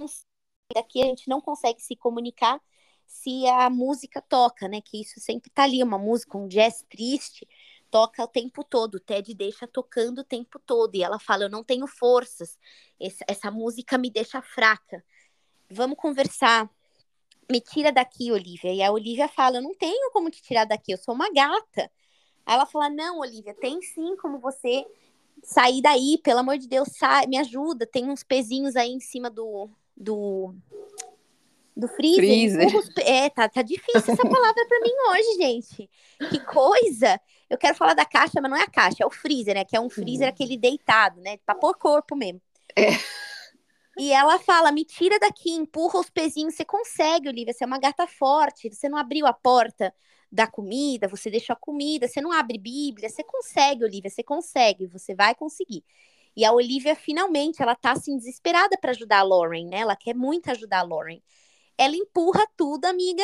aqui 0.76 1.02
a 1.02 1.06
gente 1.06 1.28
não 1.28 1.40
consegue 1.40 1.80
se 1.80 1.96
comunicar 1.96 2.60
se 3.06 3.46
a 3.46 3.70
música 3.70 4.20
toca, 4.20 4.68
né? 4.68 4.80
Que 4.82 5.00
isso 5.00 5.18
sempre 5.18 5.50
tá 5.50 5.62
ali, 5.62 5.82
uma 5.82 5.98
música, 5.98 6.37
um 6.37 6.46
jazz 6.46 6.84
triste, 6.90 7.48
toca 7.90 8.22
o 8.22 8.28
tempo 8.28 8.62
todo. 8.62 8.96
O 8.96 9.00
Ted 9.00 9.32
deixa 9.34 9.66
tocando 9.66 10.18
o 10.18 10.25
tempo 10.25 10.58
todo. 10.58 10.94
E 10.94 11.02
ela 11.02 11.18
fala: 11.18 11.44
Eu 11.44 11.48
não 11.48 11.64
tenho 11.64 11.87
forças, 11.87 12.58
essa, 13.00 13.25
essa 13.26 13.50
música 13.50 13.96
me 13.96 14.10
deixa 14.10 14.42
fraca. 14.42 15.02
Vamos 15.70 15.96
conversar. 15.96 16.68
Me 17.50 17.62
tira 17.62 17.90
daqui, 17.90 18.30
Olivia. 18.30 18.75
E 18.75 18.82
a 18.82 18.92
Olivia 18.92 19.28
fala: 19.28 19.56
Eu 19.56 19.62
não 19.62 19.75
tenho 19.75 20.10
como 20.12 20.30
te 20.30 20.42
tirar 20.42 20.66
daqui, 20.66 20.92
eu 20.92 20.98
sou 20.98 21.14
uma 21.14 21.32
gata. 21.32 21.90
Aí 22.44 22.54
ela 22.54 22.66
fala: 22.66 22.90
Não, 22.90 23.20
Olivia, 23.20 23.54
tem 23.54 23.80
sim 23.80 24.16
como 24.16 24.38
você 24.38 24.84
sair 25.42 25.80
daí, 25.80 26.18
pelo 26.22 26.40
amor 26.40 26.58
de 26.58 26.68
Deus, 26.68 26.88
sai, 26.92 27.26
me 27.26 27.38
ajuda. 27.38 27.87
Tem 27.87 28.10
uns 28.10 28.22
pezinhos 28.22 28.76
aí 28.76 28.90
em 28.90 29.00
cima 29.00 29.30
do, 29.30 29.70
do 29.99 30.55
do 31.76 31.87
freezer. 31.87 32.69
freezer. 32.69 33.07
É, 33.07 33.31
tá, 33.31 33.49
tá 33.49 33.62
difícil 33.62 34.12
essa 34.12 34.28
palavra 34.28 34.67
para 34.67 34.81
mim 34.81 34.93
hoje, 35.11 35.37
gente. 35.37 35.90
Que 36.28 36.40
coisa! 36.40 37.21
Eu 37.49 37.57
quero 37.57 37.76
falar 37.76 37.95
da 37.95 38.05
caixa, 38.05 38.40
mas 38.40 38.50
não 38.50 38.59
é 38.59 38.62
a 38.62 38.71
caixa, 38.71 39.05
é 39.05 39.07
o 39.07 39.11
freezer, 39.11 39.55
né? 39.55 39.64
Que 39.64 39.76
é 39.76 39.81
um 39.81 39.88
freezer 39.88 40.26
uhum. 40.26 40.33
aquele 40.35 40.57
deitado, 40.57 41.21
né? 41.21 41.38
Pra 41.47 41.55
pôr 41.55 41.75
corpo 41.76 42.17
mesmo. 42.17 42.40
É. 42.76 42.90
E 43.97 44.12
ela 44.12 44.38
fala: 44.38 44.71
me 44.71 44.85
tira 44.85 45.19
daqui, 45.19 45.50
empurra 45.50 45.99
os 45.99 46.11
pezinhos. 46.11 46.55
Você 46.55 46.64
consegue, 46.64 47.28
Olivia, 47.28 47.52
você 47.52 47.64
é 47.64 47.67
uma 47.67 47.78
gata 47.78 48.07
forte. 48.07 48.73
Você 48.73 48.88
não 48.88 48.99
abriu 48.99 49.26
a 49.26 49.33
porta 49.33 49.93
da 50.31 50.47
comida, 50.47 51.09
você 51.09 51.31
deixou 51.31 51.55
a 51.55 51.59
comida, 51.59 52.07
você 52.07 52.21
não 52.21 52.31
abre 52.31 52.59
Bíblia. 52.59 53.09
Você 53.09 53.25
consegue, 53.25 53.85
Olivia, 53.85 54.11
você 54.11 54.23
consegue, 54.23 54.87
você 54.87 55.14
vai 55.14 55.35
conseguir. 55.35 55.85
E 56.38 56.45
a 56.45 56.52
Olivia, 56.52 56.95
finalmente, 56.95 57.61
ela 57.61 57.75
tá 57.75 57.92
assim, 57.92 58.16
desesperada 58.16 58.78
para 58.80 58.92
ajudar 58.92 59.18
a 59.18 59.23
Lauren, 59.23 59.66
né? 59.68 59.80
Ela 59.80 59.97
quer 59.97 60.14
muito 60.14 60.50
ajudar 60.50 60.78
a 60.78 60.83
Lauren 60.83 61.21
ela 61.78 61.95
empurra 61.95 62.45
tudo, 62.57 62.85
amiga. 62.87 63.23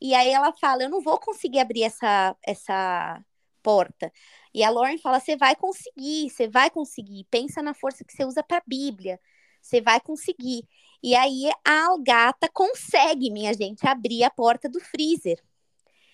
E 0.00 0.12
aí 0.12 0.30
ela 0.30 0.52
fala: 0.52 0.82
Eu 0.82 0.90
não 0.90 1.00
vou 1.00 1.18
conseguir 1.18 1.60
abrir 1.60 1.84
essa, 1.84 2.36
essa 2.44 3.24
porta. 3.62 4.12
E 4.52 4.64
a 4.64 4.68
Lauren 4.68 4.98
fala: 4.98 5.20
Você 5.20 5.36
vai 5.36 5.54
conseguir, 5.54 6.28
você 6.28 6.48
vai 6.48 6.68
conseguir. 6.68 7.24
Pensa 7.30 7.62
na 7.62 7.72
força 7.72 8.04
que 8.04 8.12
você 8.12 8.24
usa 8.24 8.42
para 8.42 8.58
a 8.58 8.62
Bíblia. 8.66 9.20
Você 9.62 9.80
vai 9.80 10.00
conseguir. 10.00 10.66
E 11.02 11.14
aí 11.14 11.48
a 11.64 11.96
gata 12.04 12.48
consegue, 12.52 13.30
minha 13.30 13.54
gente, 13.54 13.86
abrir 13.86 14.24
a 14.24 14.30
porta 14.30 14.68
do 14.68 14.80
freezer. 14.80 15.40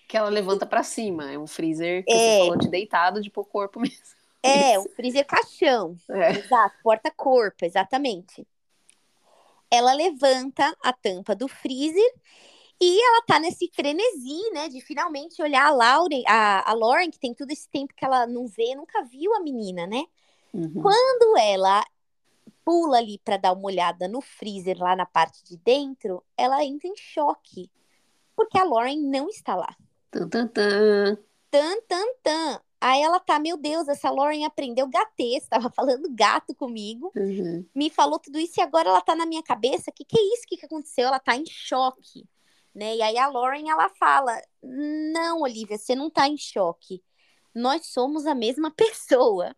Que 0.07 0.17
ela 0.17 0.29
levanta 0.29 0.65
para 0.65 0.83
cima. 0.83 1.31
É 1.31 1.37
um 1.37 1.47
freezer 1.47 2.03
que 2.05 2.11
é... 2.11 2.15
você 2.15 2.39
falou 2.39 2.57
de 2.57 2.69
deitado, 2.69 3.21
de 3.21 3.31
pôr 3.31 3.45
corpo 3.45 3.79
mesmo. 3.79 4.22
É, 4.43 4.77
um 4.77 4.89
freezer 4.89 5.25
caixão. 5.25 5.95
É. 6.09 6.31
Exato, 6.31 6.75
porta-corpo, 6.83 7.65
exatamente 7.65 8.45
ela 9.73 9.91
levanta 9.93 10.71
a 10.83 10.93
tampa 10.93 11.35
do 11.35 11.47
freezer 11.47 12.13
e 12.79 13.03
ela 13.03 13.23
tá 13.25 13.39
nesse 13.39 13.71
frenesi, 13.73 14.51
né, 14.53 14.69
de 14.69 14.79
finalmente 14.81 15.41
olhar 15.41 15.65
a 15.65 15.71
Lauren, 15.71 16.23
a, 16.27 16.69
a 16.69 16.73
Lauren, 16.73 17.09
que 17.09 17.19
tem 17.19 17.33
todo 17.33 17.49
esse 17.49 17.67
tempo 17.69 17.91
que 17.95 18.05
ela 18.05 18.27
não 18.27 18.45
vê, 18.45 18.75
nunca 18.75 19.03
viu 19.03 19.33
a 19.33 19.39
menina, 19.39 19.87
né? 19.87 20.03
Uhum. 20.53 20.73
Quando 20.79 21.37
ela 21.39 21.83
pula 22.63 22.97
ali 22.99 23.19
para 23.25 23.37
dar 23.37 23.53
uma 23.53 23.65
olhada 23.65 24.07
no 24.07 24.21
freezer 24.21 24.77
lá 24.77 24.95
na 24.95 25.07
parte 25.07 25.43
de 25.43 25.57
dentro, 25.57 26.23
ela 26.37 26.63
entra 26.63 26.87
em 26.87 26.95
choque, 26.95 27.71
porque 28.35 28.59
a 28.59 28.63
Lauren 28.63 29.01
não 29.01 29.27
está 29.27 29.55
lá. 29.55 29.75
Tan, 30.11 30.29
tan, 30.29 30.47
tan. 30.49 31.17
Tan, 31.49 31.81
tan, 31.87 32.05
tan. 32.21 32.61
Aí 32.83 33.01
ela 33.01 33.17
tá, 33.17 33.39
meu 33.39 33.55
Deus, 33.55 33.87
essa 33.87 34.11
Lauren 34.11 34.43
aprendeu 34.43 34.85
gatês, 34.89 35.43
estava 35.43 35.69
falando 35.71 36.13
gato 36.13 36.53
comigo, 36.53 37.13
uhum. 37.15 37.65
me 37.73 37.89
falou 37.89 38.19
tudo 38.19 38.37
isso 38.37 38.59
e 38.59 38.61
agora 38.61 38.89
ela 38.89 38.99
tá 38.99 39.15
na 39.15 39.25
minha 39.25 39.41
cabeça, 39.41 39.89
que 39.89 40.03
que 40.03 40.19
é 40.19 40.21
isso, 40.33 40.43
que 40.45 40.57
que 40.57 40.65
aconteceu? 40.65 41.07
Ela 41.07 41.17
tá 41.17 41.33
em 41.33 41.45
choque, 41.45 42.27
né? 42.75 42.97
E 42.97 43.01
aí 43.01 43.17
a 43.17 43.29
Lauren, 43.29 43.69
ela 43.69 43.87
fala, 43.87 44.37
não, 44.61 45.43
Olivia, 45.43 45.77
você 45.77 45.95
não 45.95 46.09
tá 46.09 46.27
em 46.27 46.35
choque, 46.35 47.01
nós 47.55 47.85
somos 47.85 48.25
a 48.25 48.35
mesma 48.35 48.69
pessoa. 48.69 49.55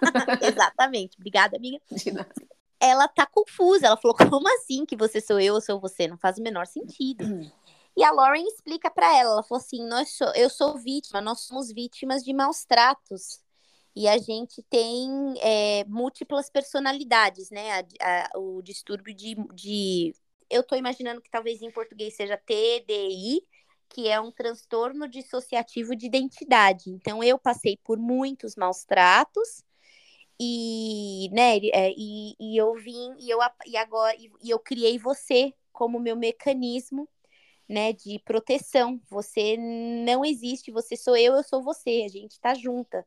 Exatamente, 0.40 1.18
obrigada, 1.18 1.58
amiga. 1.58 1.78
Ela 2.80 3.06
tá 3.06 3.26
confusa, 3.26 3.88
ela 3.88 3.98
falou, 3.98 4.16
como 4.16 4.48
assim 4.48 4.86
que 4.86 4.96
você 4.96 5.20
sou 5.20 5.38
eu 5.38 5.52
ou 5.52 5.60
sou 5.60 5.78
você? 5.78 6.08
Não 6.08 6.16
faz 6.16 6.38
o 6.38 6.42
menor 6.42 6.66
sentido. 6.66 7.22
Uhum. 7.22 7.50
E 7.96 8.02
a 8.02 8.10
Lauren 8.10 8.44
explica 8.46 8.90
para 8.90 9.06
ela, 9.16 9.32
ela 9.34 9.42
falou 9.42 9.62
assim, 9.62 9.86
nós 9.86 10.18
eu 10.34 10.50
sou 10.50 10.76
vítima, 10.76 11.20
nós 11.20 11.40
somos 11.42 11.70
vítimas 11.72 12.24
de 12.24 12.32
maus 12.32 12.64
tratos. 12.64 13.40
E 13.96 14.08
a 14.08 14.18
gente 14.18 14.62
tem 14.64 15.08
é, 15.40 15.84
múltiplas 15.84 16.50
personalidades, 16.50 17.50
né? 17.50 17.80
A, 18.00 18.34
a, 18.34 18.38
o 18.38 18.60
distúrbio 18.60 19.14
de, 19.14 19.36
de. 19.54 20.14
Eu 20.50 20.62
estou 20.62 20.76
imaginando 20.76 21.20
que 21.22 21.30
talvez 21.30 21.62
em 21.62 21.70
português 21.70 22.16
seja 22.16 22.36
TDI, 22.36 23.40
que 23.88 24.08
é 24.08 24.20
um 24.20 24.32
transtorno 24.32 25.08
dissociativo 25.08 25.94
de 25.94 26.06
identidade. 26.06 26.90
Então, 26.90 27.22
eu 27.22 27.38
passei 27.38 27.78
por 27.84 27.96
muitos 27.98 28.56
maus 28.56 28.84
tratos, 28.84 29.62
e, 30.40 31.30
né, 31.32 31.58
é, 31.72 31.92
e, 31.96 32.34
e 32.40 32.56
eu 32.56 32.74
vim, 32.74 33.14
e 33.20 33.30
eu, 33.30 33.38
e 33.66 33.76
agora, 33.76 34.14
e, 34.16 34.30
e 34.42 34.50
eu 34.50 34.58
criei 34.58 34.98
você 34.98 35.54
como 35.72 36.00
meu 36.00 36.16
mecanismo 36.16 37.08
né, 37.68 37.92
de 37.92 38.18
proteção. 38.24 39.00
Você 39.10 39.56
não 39.56 40.24
existe, 40.24 40.70
você 40.70 40.96
sou 40.96 41.16
eu, 41.16 41.34
eu 41.34 41.42
sou 41.42 41.62
você, 41.62 42.02
a 42.04 42.08
gente 42.08 42.40
tá 42.40 42.54
junta. 42.54 43.04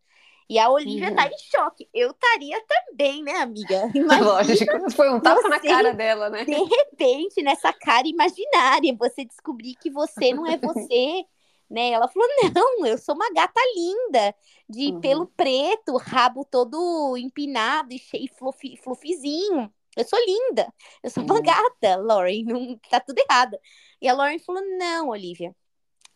E 0.49 0.57
a 0.57 0.69
Olivia 0.69 1.13
tá 1.13 1.23
uhum. 1.23 1.29
tá 1.29 1.35
em 1.35 1.37
choque. 1.37 1.89
Eu 1.93 2.11
estaria 2.11 2.57
também, 2.65 3.21
né, 3.21 3.35
amiga? 3.37 3.91
Imagina 3.93 4.25
Lógico, 4.25 4.91
foi 4.91 5.09
um 5.13 5.19
tapa 5.19 5.47
na 5.49 5.59
cara 5.59 5.93
dela, 5.93 6.29
né? 6.29 6.45
De 6.45 6.53
repente, 6.53 7.41
nessa 7.43 7.73
cara 7.73 8.07
imaginária, 8.07 8.95
você 8.97 9.25
descobrir 9.25 9.75
que 9.75 9.89
você 9.89 10.33
não 10.33 10.47
é 10.47 10.57
você, 10.57 11.25
né? 11.69 11.89
Ela 11.89 12.07
falou: 12.07 12.27
não, 12.55 12.85
eu 12.85 12.97
sou 12.97 13.13
uma 13.13 13.29
gata 13.33 13.59
linda, 13.75 14.33
de 14.69 14.93
uhum. 14.93 15.01
pelo 15.01 15.27
preto, 15.27 15.97
rabo 15.97 16.45
todo 16.45 17.17
empinado 17.17 17.93
e 17.93 17.99
cheio 17.99 18.29
fluff, 18.37 18.77
fluffzinho. 18.77 19.71
Eu 19.97 20.07
sou 20.07 20.19
linda, 20.25 20.71
eu 21.03 21.09
sou 21.09 21.23
uma 21.23 21.35
uhum. 21.35 21.41
gata, 21.41 21.95
Lauren, 21.97 22.43
não 22.47 22.79
tá 22.89 22.99
tudo 22.99 23.19
errado. 23.19 23.57
E 24.01 24.07
a 24.07 24.13
Lauren 24.13 24.39
falou: 24.39 24.61
não, 24.77 25.09
Olivia, 25.09 25.55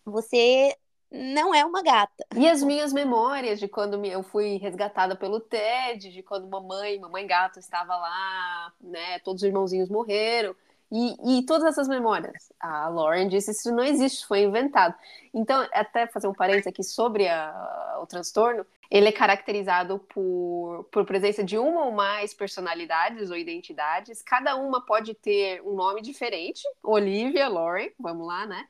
você 0.06 0.76
não 1.12 1.54
é 1.54 1.66
uma 1.66 1.82
gata. 1.84 2.26
E 2.36 2.48
as 2.48 2.64
minhas 2.64 2.94
memórias 2.94 3.60
de 3.60 3.68
quando 3.68 4.04
eu 4.06 4.24
fui 4.24 4.58
resgatada 4.58 5.16
pelo 5.16 5.42
Ted, 5.42 6.10
de 6.10 6.24
quando 6.24 6.48
mamãe, 6.48 7.00
mamãe 7.00 7.28
gato 7.28 7.60
estava 7.60 7.98
lá, 7.98 8.74
né? 8.80 9.20
Todos 9.20 9.42
os 9.42 9.48
irmãozinhos 9.48 9.90
morreram. 9.90 10.56
E, 10.92 11.40
e 11.40 11.46
todas 11.46 11.64
essas 11.64 11.88
memórias. 11.88 12.52
A 12.60 12.90
Lauren 12.90 13.30
disse 13.30 13.52
isso 13.52 13.74
não 13.74 13.84
existe, 13.84 14.28
foi 14.28 14.42
inventado. 14.42 14.94
Então, 15.34 15.66
até 15.72 16.06
fazer 16.06 16.28
um 16.28 16.34
parênteses 16.34 16.68
aqui 16.68 16.84
sobre 16.84 17.30
a, 17.30 18.00
o 18.02 18.06
transtorno, 18.06 18.66
ele 18.90 19.08
é 19.08 19.12
caracterizado 19.12 20.00
por, 20.00 20.84
por 20.92 21.06
presença 21.06 21.44
de 21.46 21.58
uma 21.58 21.86
ou 21.86 21.92
mais 21.94 22.34
personalidades 22.34 23.32
ou 23.32 23.38
identidades. 23.38 24.22
Cada 24.22 24.58
uma 24.58 24.86
pode 24.86 25.14
ter 25.14 25.62
um 25.62 25.76
nome 25.76 26.02
diferente. 26.02 26.62
Olivia, 26.84 27.48
Lauren, 27.48 27.90
vamos 27.98 28.28
lá, 28.28 28.46
né? 28.46 28.68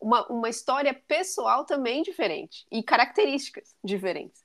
Uma, 0.00 0.24
uma 0.28 0.48
história 0.48 0.94
pessoal 0.94 1.64
também 1.64 2.02
diferente 2.02 2.66
e 2.70 2.82
características 2.84 3.74
diferentes. 3.82 4.43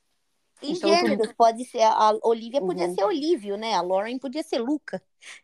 E 0.62 0.72
então, 0.72 0.90
gêneros, 0.90 1.26
tudo... 1.28 1.36
pode 1.36 1.64
ser, 1.64 1.82
a 1.82 2.18
Olivia 2.22 2.60
podia 2.60 2.86
uhum. 2.86 2.94
ser 2.94 3.04
Olívio, 3.04 3.56
né? 3.56 3.74
A 3.74 3.80
Lauren 3.80 4.18
podia 4.18 4.42
ser 4.42 4.58
Luca, 4.58 5.02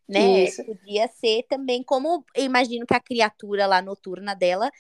né? 0.09 0.45
Isso. 0.45 0.65
Podia 0.65 1.09
ser 1.09 1.45
também, 1.49 1.83
como 1.83 2.25
eu 2.35 2.45
imagino 2.45 2.87
que 2.87 2.95
a 2.95 3.01
criatura 3.01 3.67
lá 3.67 3.81
noturna 3.81 4.35
dela, 4.35 4.71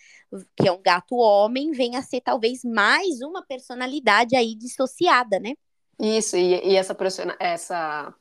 que 0.57 0.69
é 0.69 0.73
um 0.73 0.81
gato 0.83 1.16
homem, 1.16 1.73
venha 1.73 1.99
a 1.99 2.02
ser 2.02 2.21
talvez 2.21 2.64
mais 2.64 3.21
uma 3.23 3.43
personalidade 3.43 4.37
aí 4.37 4.55
dissociada, 4.55 5.38
né? 5.40 5.55
Isso, 5.99 6.37
e, 6.37 6.73
e 6.73 6.76
essa, 6.76 6.95
essa 7.41 8.15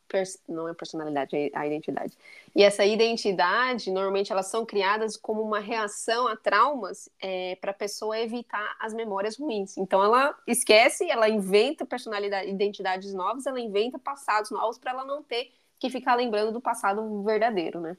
não 0.48 0.70
é 0.70 0.74
personalidade, 0.74 1.36
é 1.36 1.52
a 1.54 1.68
identidade. 1.68 2.18
E 2.56 2.64
essa 2.64 2.86
identidade, 2.86 3.92
normalmente 3.92 4.32
elas 4.32 4.48
são 4.48 4.66
criadas 4.66 5.18
como 5.18 5.42
uma 5.42 5.60
reação 5.60 6.26
a 6.26 6.38
traumas 6.38 7.10
é, 7.20 7.58
para 7.58 7.72
a 7.72 7.74
pessoa 7.74 8.18
evitar 8.18 8.78
as 8.80 8.94
memórias 8.94 9.38
ruins. 9.38 9.76
Então 9.78 10.02
ela 10.02 10.34
esquece, 10.48 11.10
ela 11.10 11.28
inventa 11.28 11.86
personalidade, 11.86 12.50
identidades 12.50 13.14
novas, 13.14 13.46
ela 13.46 13.60
inventa 13.60 14.00
passados 14.00 14.52
novos 14.52 14.78
para 14.78 14.92
ela 14.92 15.04
não 15.04 15.22
ter 15.22 15.52
que 15.78 15.90
ficar 15.90 16.16
lembrando 16.16 16.54
do 16.54 16.62
passado 16.62 17.24
verdadeiro, 17.24 17.82
né? 17.82 17.98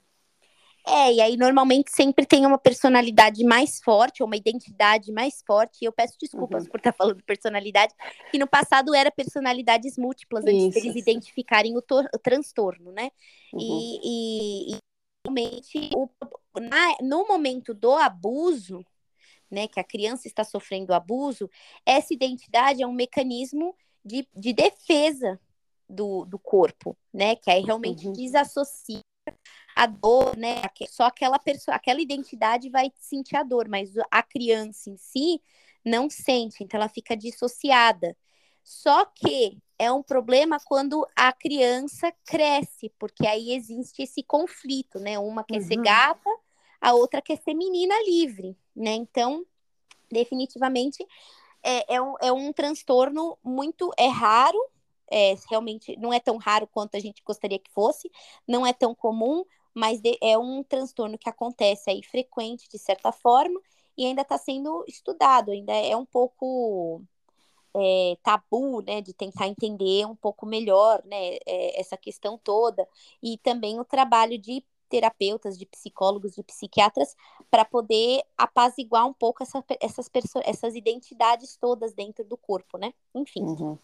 É, 0.88 1.12
e 1.14 1.20
aí 1.20 1.36
normalmente 1.36 1.90
sempre 1.90 2.24
tem 2.24 2.46
uma 2.46 2.58
personalidade 2.58 3.42
mais 3.42 3.80
forte, 3.80 4.22
ou 4.22 4.26
uma 4.28 4.36
identidade 4.36 5.10
mais 5.10 5.42
forte. 5.44 5.78
E 5.82 5.84
eu 5.84 5.92
peço 5.92 6.16
desculpas 6.20 6.64
uhum. 6.64 6.70
por 6.70 6.78
estar 6.78 6.92
falando 6.92 7.22
personalidade, 7.24 7.92
que 8.30 8.38
no 8.38 8.46
passado 8.46 8.94
era 8.94 9.10
personalidades 9.10 9.98
múltiplas, 9.98 10.44
antes 10.44 10.66
Isso. 10.66 10.80
deles 10.80 10.96
identificarem 10.96 11.76
o, 11.76 11.78
o 11.80 12.18
transtorno, 12.18 12.92
né? 12.92 13.10
Uhum. 13.52 13.60
E, 13.60 14.00
e, 14.04 14.74
e, 14.74 14.78
realmente, 15.26 15.90
o, 15.96 16.08
na, 16.60 16.96
no 17.02 17.26
momento 17.26 17.74
do 17.74 17.92
abuso, 17.96 18.86
né, 19.50 19.66
que 19.66 19.80
a 19.80 19.84
criança 19.84 20.28
está 20.28 20.44
sofrendo 20.44 20.94
abuso, 20.94 21.50
essa 21.84 22.14
identidade 22.14 22.82
é 22.82 22.86
um 22.86 22.92
mecanismo 22.92 23.74
de, 24.04 24.26
de 24.36 24.52
defesa 24.52 25.40
do, 25.88 26.24
do 26.24 26.38
corpo, 26.38 26.96
né? 27.12 27.34
Que 27.34 27.50
aí 27.50 27.62
realmente 27.62 28.06
uhum. 28.06 28.12
desassocia 28.12 29.00
a 29.76 29.84
dor, 29.84 30.34
né? 30.38 30.62
Só 30.88 31.04
aquela 31.04 31.38
pessoa, 31.38 31.74
aquela 31.76 32.00
identidade 32.00 32.70
vai 32.70 32.90
sentir 32.98 33.36
a 33.36 33.42
dor, 33.42 33.68
mas 33.68 33.92
a 34.10 34.22
criança 34.22 34.88
em 34.88 34.96
si 34.96 35.42
não 35.84 36.08
sente, 36.08 36.64
então 36.64 36.80
ela 36.80 36.88
fica 36.88 37.14
dissociada. 37.14 38.16
Só 38.64 39.04
que 39.04 39.58
é 39.78 39.92
um 39.92 40.02
problema 40.02 40.58
quando 40.64 41.06
a 41.14 41.30
criança 41.30 42.10
cresce, 42.24 42.90
porque 42.98 43.26
aí 43.26 43.52
existe 43.52 44.02
esse 44.02 44.22
conflito, 44.22 44.98
né? 44.98 45.18
Uma 45.18 45.44
quer 45.44 45.60
uhum. 45.60 45.66
ser 45.66 45.76
gata, 45.76 46.30
a 46.80 46.94
outra 46.94 47.20
quer 47.20 47.36
ser 47.36 47.52
menina 47.52 47.94
livre, 48.04 48.56
né? 48.74 48.92
Então, 48.92 49.44
definitivamente 50.10 51.06
é, 51.62 51.96
é, 51.96 52.00
um, 52.00 52.14
é 52.22 52.32
um 52.32 52.50
transtorno 52.52 53.38
muito 53.44 53.92
é 53.98 54.08
raro, 54.08 54.58
é, 55.10 55.34
realmente 55.50 55.96
não 55.98 56.12
é 56.12 56.18
tão 56.18 56.38
raro 56.38 56.66
quanto 56.66 56.96
a 56.96 57.00
gente 57.00 57.22
gostaria 57.24 57.58
que 57.58 57.70
fosse, 57.70 58.10
não 58.48 58.66
é 58.66 58.72
tão 58.72 58.94
comum, 58.94 59.44
mas 59.76 60.00
é 60.22 60.38
um 60.38 60.62
transtorno 60.62 61.18
que 61.18 61.28
acontece 61.28 61.90
aí 61.90 62.02
frequente 62.02 62.66
de 62.66 62.78
certa 62.78 63.12
forma 63.12 63.60
e 63.94 64.06
ainda 64.06 64.22
está 64.22 64.38
sendo 64.38 64.82
estudado, 64.88 65.50
ainda 65.50 65.74
é 65.74 65.94
um 65.94 66.06
pouco 66.06 67.02
é, 67.74 68.16
tabu, 68.22 68.80
né, 68.80 69.02
de 69.02 69.12
tentar 69.12 69.48
entender 69.48 70.06
um 70.06 70.16
pouco 70.16 70.46
melhor, 70.46 71.02
né, 71.04 71.36
é, 71.46 71.78
essa 71.78 71.94
questão 71.94 72.38
toda 72.42 72.88
e 73.22 73.36
também 73.36 73.78
o 73.78 73.84
trabalho 73.84 74.38
de 74.38 74.64
terapeutas, 74.88 75.58
de 75.58 75.66
psicólogos, 75.66 76.34
de 76.34 76.42
psiquiatras 76.42 77.14
para 77.50 77.64
poder 77.64 78.22
apaziguar 78.34 79.06
um 79.06 79.12
pouco 79.12 79.42
essa, 79.42 79.62
essas, 79.78 80.10
essas 80.42 80.74
identidades 80.74 81.54
todas 81.58 81.92
dentro 81.92 82.24
do 82.24 82.38
corpo, 82.38 82.78
né? 82.78 82.94
Enfim. 83.14 83.42
Uhum. 83.42 83.78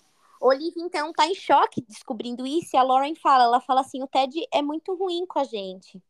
Olivia, 0.44 0.82
então, 0.82 1.12
tá 1.12 1.26
em 1.26 1.34
choque 1.36 1.80
descobrindo 1.82 2.44
isso, 2.44 2.74
e 2.74 2.76
a 2.76 2.82
Lauren 2.82 3.14
fala, 3.14 3.44
ela 3.44 3.60
fala 3.60 3.80
assim, 3.80 4.02
o 4.02 4.08
Ted 4.08 4.44
é 4.52 4.60
muito 4.60 4.94
ruim 4.94 5.24
com 5.24 5.38
a 5.38 5.44
gente. 5.44 6.02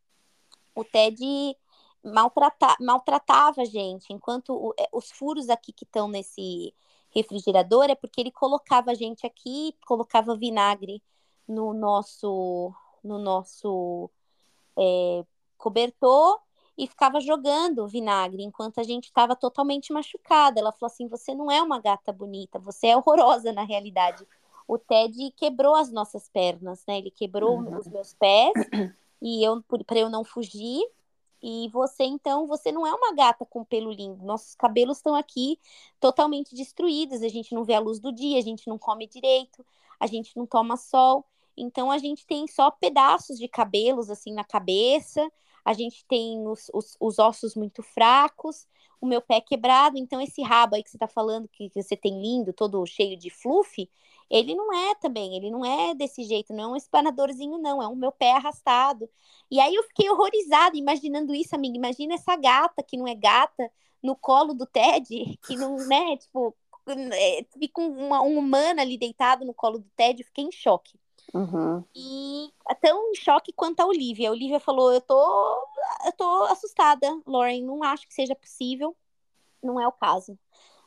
O 0.75 0.83
Ted 0.83 1.23
maltrata, 2.03 2.75
maltratava 2.81 3.61
a 3.61 3.65
gente, 3.67 4.11
enquanto 4.11 4.55
o, 4.55 4.75
é, 4.79 4.89
os 4.91 5.11
furos 5.11 5.51
aqui 5.51 5.71
que 5.71 5.85
estão 5.85 6.09
nesse 6.09 6.75
refrigerador 7.11 7.85
é 7.91 7.95
porque 7.95 8.23
ele 8.23 8.31
colocava 8.31 8.91
a 8.93 8.95
gente 8.95 9.27
aqui, 9.27 9.77
colocava 9.87 10.35
vinagre 10.35 11.03
no 11.47 11.75
nosso, 11.75 12.75
no 13.05 13.19
nosso 13.19 14.11
é, 14.79 15.25
cobertor 15.59 16.41
e 16.83 16.87
ficava 16.89 17.21
jogando 17.21 17.87
vinagre 17.87 18.43
enquanto 18.43 18.81
a 18.81 18.83
gente 18.83 19.05
estava 19.05 19.37
totalmente 19.37 19.93
machucada. 19.93 20.59
Ela 20.59 20.73
falou 20.73 20.93
assim: 20.93 21.07
Você 21.07 21.33
não 21.33 21.49
é 21.49 21.63
uma 21.63 21.81
gata 21.81 22.13
bonita, 22.13 22.59
você 22.59 22.89
é 22.89 22.97
horrorosa 22.97 23.53
na 23.53 23.63
realidade. 23.63 24.27
O 24.67 24.77
Ted 24.77 25.31
quebrou 25.37 25.77
as 25.77 25.93
nossas 25.93 26.29
pernas, 26.29 26.85
né? 26.87 26.99
Ele 26.99 27.11
quebrou 27.11 27.59
uhum. 27.59 27.79
os 27.79 27.87
meus 27.87 28.15
pés 28.15 28.53
e 29.23 29.45
eu 29.47 29.63
para 29.87 29.99
eu 30.01 30.11
não 30.11 30.25
fugir. 30.25 30.83
E 31.41 31.69
você, 31.73 32.05
então, 32.05 32.47
você 32.49 32.73
não 32.73 32.85
é 32.85 32.93
uma 32.93 33.15
gata 33.15 33.47
com 33.47 33.65
pelo 33.65 33.93
lindo. 33.93 34.25
Nossos 34.25 34.55
cabelos 34.57 34.97
estão 34.99 35.15
aqui 35.15 35.59
totalmente 36.01 36.55
destruídos. 36.55 37.23
A 37.23 37.29
gente 37.29 37.55
não 37.55 37.65
vê 37.65 37.75
a 37.75 37.81
luz 37.81 38.01
do 38.01 38.13
dia, 38.13 38.39
a 38.39 38.43
gente 38.43 38.67
não 38.69 38.79
come 38.79 39.07
direito, 39.09 39.65
a 40.01 40.07
gente 40.07 40.37
não 40.37 40.47
toma 40.47 40.77
sol. 40.77 41.25
Então, 41.57 41.91
a 41.91 41.99
gente 41.99 42.27
tem 42.27 42.47
só 42.49 42.71
pedaços 42.71 43.39
de 43.39 43.47
cabelos 43.47 44.09
assim 44.09 44.33
na 44.33 44.45
cabeça 44.45 45.29
a 45.65 45.73
gente 45.73 46.05
tem 46.07 46.47
os, 46.47 46.71
os, 46.73 46.97
os, 47.01 47.19
ossos 47.19 47.55
muito 47.55 47.83
fracos, 47.83 48.67
o 49.01 49.07
meu 49.07 49.21
pé 49.21 49.41
quebrado, 49.41 49.99
então 49.99 50.21
esse 50.21 50.43
rabo 50.43 50.77
aí 50.77 50.83
que 50.83 50.91
você 50.91 50.99
tá 50.99 51.09
falando, 51.09 51.49
que, 51.49 51.69
que 51.71 51.83
você 51.83 51.97
tem 51.97 52.21
lindo, 52.21 52.53
todo 52.53 52.85
cheio 52.87 53.17
de 53.17 53.31
fluff, 53.31 53.89
ele 54.31 54.55
não 54.55 54.73
é 54.73 54.95
também, 54.95 55.37
ele 55.37 55.51
não 55.51 55.65
é 55.65 55.95
desse 55.95 56.23
jeito, 56.25 56.55
não 56.55 56.65
é 56.65 56.67
um 56.69 56.77
espanadorzinho, 56.77 57.59
não, 57.59 57.83
é 57.83 57.87
um 57.87 57.95
meu 57.95 58.11
pé 58.11 58.33
arrastado. 58.33 59.09
E 59.51 59.61
aí 59.61 59.75
eu 59.75 59.83
fiquei 59.85 60.09
horrorizada 60.09 60.77
imaginando 60.77 61.35
isso, 61.35 61.55
amiga. 61.55 61.77
Imagina 61.77 62.15
essa 62.15 62.35
gata 62.37 62.83
que 62.83 62.97
não 62.97 63.07
é 63.07 63.15
gata 63.15 63.71
no 64.03 64.17
colo 64.17 64.55
do 64.55 64.65
Ted, 64.65 65.39
que 65.47 65.57
não, 65.57 65.77
né, 65.77 66.17
tipo, 66.17 66.57
é, 67.13 67.45
fica 67.59 67.81
uma, 67.81 68.23
um 68.23 68.39
humano 68.39 68.81
ali 68.81 68.97
deitado 68.97 69.45
no 69.45 69.53
colo 69.55 69.79
do 69.79 69.91
Ted, 69.97 70.23
eu 70.23 70.27
fiquei 70.27 70.45
em 70.45 70.53
choque. 70.53 70.99
Uhum. 71.35 71.83
E 71.95 72.53
tão 72.83 73.11
em 73.11 73.15
choque 73.15 73.53
quanto 73.53 73.81
a 73.81 73.87
Olivia. 73.87 74.29
A 74.29 74.33
Olivia 74.33 74.61
falou: 74.61 74.93
Eu 74.93 75.01
tô, 75.01 75.69
eu 76.05 76.13
tô 76.13 76.45
assustada, 76.45 77.07
Lauren. 77.27 77.63
Não 77.65 77.83
acho 77.83 78.07
que 78.07 78.13
seja 78.15 78.35
possível. 78.35 78.95
Não 79.63 79.81
é 79.81 79.87
o 79.87 79.93
caso. 79.93 80.39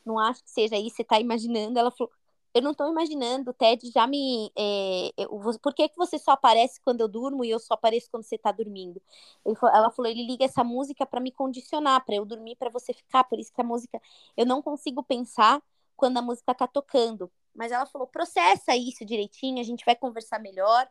Não 0.05 0.19
acho 0.19 0.43
que 0.43 0.51
seja 0.51 0.77
isso. 0.77 0.97
Você 0.97 1.03
tá 1.03 1.19
imaginando. 1.19 1.79
Ela 1.79 1.89
falou: 1.91 2.11
Eu 2.53 2.61
não 2.61 2.73
tô 2.73 2.87
imaginando. 2.89 3.51
O 3.51 3.53
Ted 3.53 3.89
já 3.91 4.05
me. 4.05 4.51
É, 4.57 5.11
eu, 5.17 5.29
por 5.61 5.73
que, 5.73 5.89
que 5.89 5.97
você 5.97 6.19
só 6.19 6.31
aparece 6.31 6.79
quando 6.81 7.01
eu 7.01 7.07
durmo 7.07 7.43
e 7.45 7.49
eu 7.49 7.59
só 7.59 7.73
apareço 7.75 8.09
quando 8.11 8.23
você 8.23 8.37
tá 8.37 8.51
dormindo? 8.51 9.01
Ela 9.45 9.91
falou: 9.91 10.11
Ele 10.11 10.25
liga 10.27 10.45
essa 10.45 10.63
música 10.63 11.05
para 11.05 11.19
me 11.19 11.31
condicionar, 11.31 12.05
para 12.05 12.15
eu 12.15 12.25
dormir, 12.25 12.55
para 12.57 12.69
você 12.69 12.93
ficar. 12.93 13.23
Por 13.23 13.39
isso 13.39 13.53
que 13.53 13.61
a 13.61 13.63
música. 13.63 14.01
Eu 14.37 14.45
não 14.45 14.61
consigo 14.61 15.01
pensar 15.03 15.61
quando 15.95 16.17
a 16.17 16.21
música 16.21 16.53
tá 16.53 16.67
tocando 16.67 17.31
mas 17.55 17.71
ela 17.71 17.85
falou: 17.85 18.07
processa 18.07 18.75
isso 18.75 19.05
direitinho, 19.05 19.59
a 19.59 19.63
gente 19.63 19.85
vai 19.85 19.95
conversar 19.95 20.39
melhor, 20.39 20.87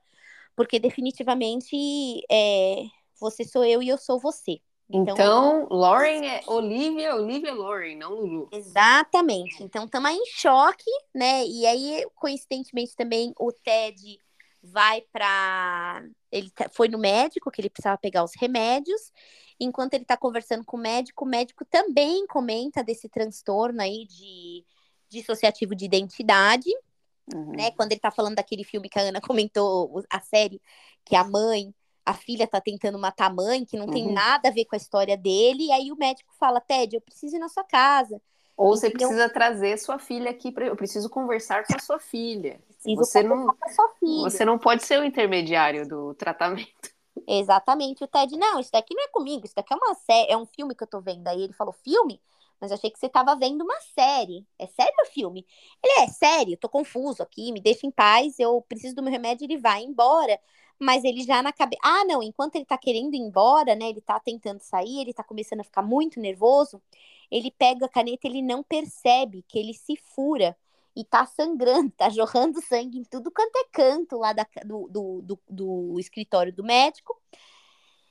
porque 0.57 0.79
definitivamente 0.79 2.25
é, 2.31 2.85
você 3.21 3.45
sou 3.45 3.65
eu 3.65 3.83
e 3.83 3.89
eu 3.89 3.99
sou 3.99 4.19
você. 4.19 4.61
Então, 4.89 5.15
então 5.15 5.69
Lauren 5.71 6.27
é 6.27 6.43
Olivia, 6.47 7.15
Olivia 7.17 7.55
Lauren, 7.55 7.97
não 7.97 8.15
Lulu. 8.15 8.49
Exatamente. 8.53 9.63
Então 9.63 9.85
estamos 9.85 10.11
em 10.11 10.27
choque, 10.27 10.91
né? 11.15 11.45
E 11.47 11.67
aí, 11.67 12.07
coincidentemente, 12.15 12.95
também 12.95 13.33
o 13.39 13.51
Ted 13.51 14.19
vai 14.63 15.03
para. 15.13 16.05
Ele 16.31 16.51
tá, 16.51 16.69
foi 16.71 16.89
no 16.89 16.99
médico, 16.99 17.51
que 17.51 17.61
ele 17.61 17.71
precisava 17.71 17.99
pegar 17.99 18.25
os 18.25 18.33
remédios. 18.37 19.11
Enquanto 19.59 19.95
ele 19.95 20.03
está 20.03 20.17
conversando 20.17 20.65
com 20.65 20.77
o 20.77 20.81
médico, 20.81 21.25
o 21.25 21.29
médico 21.29 21.65
também 21.65 22.27
comenta 22.27 22.83
desse 22.83 23.09
transtorno 23.09 23.81
aí 23.81 24.05
de 24.07 24.65
dissociativo 25.15 25.75
de 25.75 25.85
identidade, 25.85 26.71
uhum. 27.33 27.53
né? 27.53 27.71
Quando 27.73 27.93
ele 27.93 28.01
tá 28.01 28.11
falando 28.11 28.37
daquele 28.37 28.65
filme 28.65 28.89
que 28.89 28.99
a 28.99 29.03
Ana 29.03 29.21
comentou, 29.23 30.03
a 30.11 30.21
série, 30.21 30.61
que 31.05 31.17
a 31.17 31.25
mãe, 31.25 31.75
a 32.05 32.15
filha 32.15 32.47
tá 32.47 32.61
tentando 32.61 32.99
matar 32.99 33.27
a 33.27 33.35
mãe, 33.35 33.65
que 33.65 33.77
não 33.77 33.87
uhum. 33.87 33.93
tem 33.93 34.13
nada 34.13 34.49
a 34.49 34.53
ver 34.53 34.67
com 34.67 34.77
a 34.77 34.79
história 34.79 35.17
dele, 35.17 35.67
e 35.67 35.73
aí 35.73 35.93
o 35.93 35.97
médico 35.97 36.33
fala, 36.39 36.61
Ted, 36.61 36.95
eu 36.95 37.01
preciso 37.01 37.37
ir 37.37 37.39
na 37.39 37.49
sua 37.49 37.65
casa. 37.65 38.21
Ou 38.57 38.77
você 38.77 38.89
precisa 38.89 39.29
trazer 39.29 39.77
sua 39.79 39.99
filha 39.99 40.31
aqui 40.31 40.53
para 40.53 40.67
eu 40.67 40.77
preciso 40.77 41.11
conversar 41.11 41.67
com 41.67 41.75
a 41.75 41.81
sua 41.81 41.99
filha. 41.99 42.61
Preciso 42.69 42.97
você 42.97 43.23
não, 43.23 43.49
filha. 43.99 44.23
você 44.23 44.45
não 44.45 44.59
pode 44.59 44.85
ser 44.85 45.01
o 45.01 45.05
intermediário 45.05 45.89
do 45.89 46.15
tratamento. 46.15 46.71
Exatamente, 47.27 48.05
o 48.05 48.07
Ted, 48.07 48.37
não, 48.37 48.61
isso 48.61 48.71
daqui 48.73 48.95
não 48.95 49.05
é 49.05 49.09
comigo, 49.09 49.45
isso 49.45 49.55
daqui 49.55 49.73
é 49.73 49.77
uma 49.77 49.95
série, 49.95 50.33
é 50.33 50.37
um 50.37 50.47
filme 50.47 50.75
que 50.75 50.83
eu 50.83 50.87
tô 50.87 51.01
vendo. 51.01 51.27
Aí 51.27 51.43
ele 51.43 51.53
falou, 51.53 51.73
filme? 51.73 52.21
Mas 52.65 52.73
achei 52.73 52.91
que 52.91 52.99
você 52.99 53.07
estava 53.07 53.37
vendo 53.37 53.63
uma 53.63 53.79
série. 53.95 54.47
É 54.59 54.67
sério 54.67 54.95
o 55.03 55.07
filme? 55.07 55.47
Ele 55.83 56.05
é 56.05 56.09
sério, 56.09 56.57
tô 56.57 56.67
confuso 56.69 57.23
aqui, 57.23 57.53
me 57.53 57.61
deixa 57.61 57.87
em 57.87 57.91
paz, 57.91 58.39
eu 58.39 58.63
preciso 58.63 58.95
do 58.95 59.03
meu 59.03 59.13
remédio, 59.13 59.45
ele 59.45 59.59
vai 59.59 59.83
embora. 59.83 60.41
Mas 60.81 61.05
ele 61.05 61.23
já 61.23 61.43
na 61.43 61.53
cabeça. 61.53 61.81
Ah, 61.85 62.05
não, 62.07 62.23
enquanto 62.23 62.57
ele 62.57 62.65
tá 62.65 62.79
querendo 62.79 63.15
ir 63.15 63.19
embora, 63.19 63.75
né? 63.77 63.91
Ele 63.91 64.01
tá 64.01 64.19
tentando 64.19 64.61
sair, 64.61 65.01
ele 65.01 65.13
tá 65.13 65.23
começando 65.23 65.61
a 65.61 65.65
ficar 65.65 65.83
muito 65.83 66.19
nervoso. 66.19 66.83
Ele 67.31 67.51
pega 67.51 67.87
a 67.87 67.89
caneta, 67.89 68.27
ele 68.27 68.43
não 68.43 68.63
percebe 68.63 69.45
que 69.47 69.59
ele 69.59 69.75
se 69.75 69.97
fura 69.97 70.57
e 70.97 71.05
tá 71.05 71.27
sangrando, 71.27 71.91
tá 71.97 72.09
jorrando 72.09 72.61
sangue 72.63 72.99
em 72.99 73.05
tudo 73.05 73.31
quanto 73.31 73.57
é 73.57 73.65
canto 73.73 74.17
lá 74.19 74.33
da, 74.33 74.47
do, 74.65 74.89
do, 74.89 75.23
do, 75.23 75.39
do 75.49 76.01
escritório 76.01 76.53
do 76.53 76.65
médico. 76.65 77.15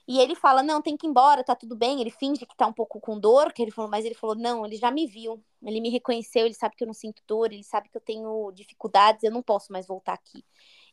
E 0.08 0.20
ele 0.20 0.36
fala: 0.36 0.62
Não, 0.62 0.82
tem 0.82 0.98
que 0.98 1.08
ir 1.08 1.10
embora, 1.10 1.44
tá 1.44 1.56
tudo 1.56 1.76
bem. 1.76 2.02
Ele 2.02 2.10
finge 2.10 2.46
que 2.46 2.56
tá 2.56 2.68
um 2.68 2.74
pouco 2.74 3.00
com 3.00 3.20
dor, 3.20 3.54
que 3.54 3.62
ele 3.62 3.72
falou, 3.72 3.90
mas 3.90 4.06
ele 4.06 4.16
falou: 4.16 4.36
Não, 4.36 4.66
ele 4.66 4.76
já 4.76 4.92
me 4.92 5.08
viu, 5.08 5.42
ele 5.64 5.80
me 5.80 5.90
reconheceu, 5.90 6.46
ele 6.46 6.54
sabe 6.54 6.76
que 6.76 6.84
eu 6.84 6.88
não 6.88 6.94
sinto 6.94 7.24
dor, 7.26 7.52
ele 7.52 7.64
sabe 7.64 7.90
que 7.90 7.98
eu 7.98 8.02
tenho 8.02 8.52
dificuldades, 8.52 9.24
eu 9.24 9.32
não 9.32 9.42
posso 9.42 9.72
mais 9.72 9.88
voltar 9.88 10.14
aqui. 10.14 10.44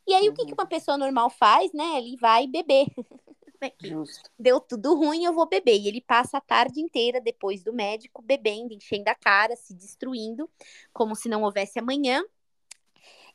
E 0.07 0.13
aí, 0.13 0.27
uhum. 0.27 0.33
o 0.33 0.35
que, 0.35 0.45
que 0.45 0.53
uma 0.53 0.65
pessoa 0.65 0.97
normal 0.97 1.29
faz, 1.29 1.71
né? 1.73 1.97
Ele 1.97 2.15
vai 2.17 2.47
beber. 2.47 2.87
Justo. 3.79 4.29
Deu 4.39 4.59
tudo 4.59 4.95
ruim, 4.95 5.23
eu 5.23 5.33
vou 5.33 5.47
beber. 5.47 5.77
E 5.79 5.87
ele 5.87 6.01
passa 6.01 6.37
a 6.37 6.41
tarde 6.41 6.81
inteira 6.81 7.21
depois 7.21 7.63
do 7.63 7.71
médico 7.71 8.21
bebendo, 8.21 8.73
enchendo 8.73 9.09
a 9.09 9.15
cara, 9.15 9.55
se 9.55 9.73
destruindo, 9.75 10.49
como 10.91 11.15
se 11.15 11.29
não 11.29 11.43
houvesse 11.43 11.77
amanhã. 11.77 12.23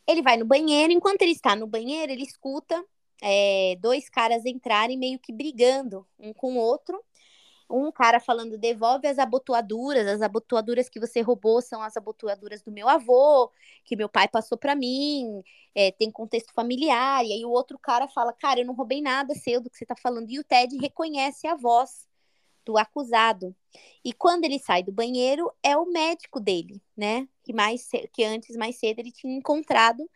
Ele 0.06 0.22
vai 0.22 0.36
no 0.36 0.44
banheiro, 0.44 0.92
enquanto 0.92 1.22
ele 1.22 1.32
está 1.32 1.54
no 1.54 1.66
banheiro, 1.66 2.12
ele 2.12 2.22
escuta 2.22 2.84
é, 3.22 3.76
dois 3.80 4.08
caras 4.08 4.44
entrarem 4.44 4.98
meio 4.98 5.18
que 5.18 5.32
brigando 5.32 6.06
um 6.18 6.32
com 6.32 6.54
o 6.54 6.58
outro. 6.58 7.02
Um 7.68 7.90
cara 7.90 8.20
falando, 8.20 8.56
devolve 8.56 9.08
as 9.08 9.18
abotoaduras, 9.18 10.06
as 10.06 10.22
abotoaduras 10.22 10.88
que 10.88 11.00
você 11.00 11.20
roubou 11.20 11.60
são 11.60 11.82
as 11.82 11.96
abotoaduras 11.96 12.62
do 12.62 12.70
meu 12.70 12.88
avô, 12.88 13.50
que 13.84 13.96
meu 13.96 14.08
pai 14.08 14.28
passou 14.28 14.56
para 14.56 14.76
mim, 14.76 15.42
é, 15.74 15.90
tem 15.90 16.10
contexto 16.10 16.52
familiar. 16.54 17.24
E 17.24 17.32
aí 17.32 17.44
o 17.44 17.50
outro 17.50 17.76
cara 17.78 18.06
fala, 18.06 18.32
cara, 18.32 18.60
eu 18.60 18.66
não 18.66 18.74
roubei 18.74 19.02
nada 19.02 19.34
seu 19.34 19.60
do 19.60 19.68
que 19.68 19.76
você 19.76 19.84
tá 19.84 19.96
falando. 19.96 20.30
E 20.30 20.38
o 20.38 20.44
Ted 20.44 20.76
reconhece 20.78 21.48
a 21.48 21.56
voz 21.56 22.06
do 22.64 22.78
acusado. 22.78 23.54
E 24.04 24.12
quando 24.12 24.44
ele 24.44 24.58
sai 24.58 24.82
do 24.82 24.92
banheiro, 24.92 25.52
é 25.62 25.76
o 25.76 25.86
médico 25.86 26.40
dele, 26.40 26.82
né? 26.96 27.28
Que 27.42 27.52
mais 27.52 27.88
que 28.12 28.24
antes, 28.24 28.56
mais 28.56 28.76
cedo, 28.76 29.00
ele 29.00 29.12
tinha 29.12 29.36
encontrado 29.36 30.08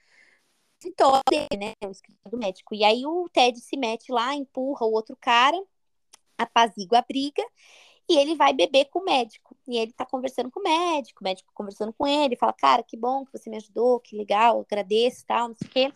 escritório 0.81 1.23
dele, 1.31 1.57
né? 1.59 1.73
O 1.85 1.90
escritório 1.90 2.31
do 2.31 2.38
médico. 2.38 2.75
E 2.75 2.85
aí 2.85 3.05
o 3.07 3.29
Ted 3.29 3.61
se 3.61 3.77
mete 3.77 4.11
lá, 4.11 4.35
empurra 4.35 4.87
o 4.87 4.93
outro 4.93 5.16
cara, 5.21 5.61
apazigua 6.38 6.99
a 6.99 7.03
briga, 7.03 7.43
e 8.09 8.19
ele 8.19 8.35
vai 8.35 8.53
beber 8.53 8.87
com 8.87 9.01
o 9.01 9.05
médico. 9.05 9.57
E 9.69 9.79
ele 9.79 9.93
tá 9.93 10.05
conversando 10.07 10.51
com 10.51 10.61
o 10.61 10.62
médico, 10.62 11.21
o 11.21 11.25
médico 11.25 11.53
conversando 11.55 11.93
com 11.93 12.07
ele, 12.07 12.37
fala, 12.37 12.53
cara, 12.53 12.83
que 12.83 12.97
bom 12.97 13.25
que 13.25 13.33
você 13.33 13.51
me 13.51 13.57
ajudou, 13.57 14.01
que 14.01 14.16
legal, 14.16 14.61
agradeço, 14.61 15.25
tal, 15.27 15.49
não 15.49 15.57
sei 15.57 15.69
o 15.69 15.71
quê. 15.71 15.93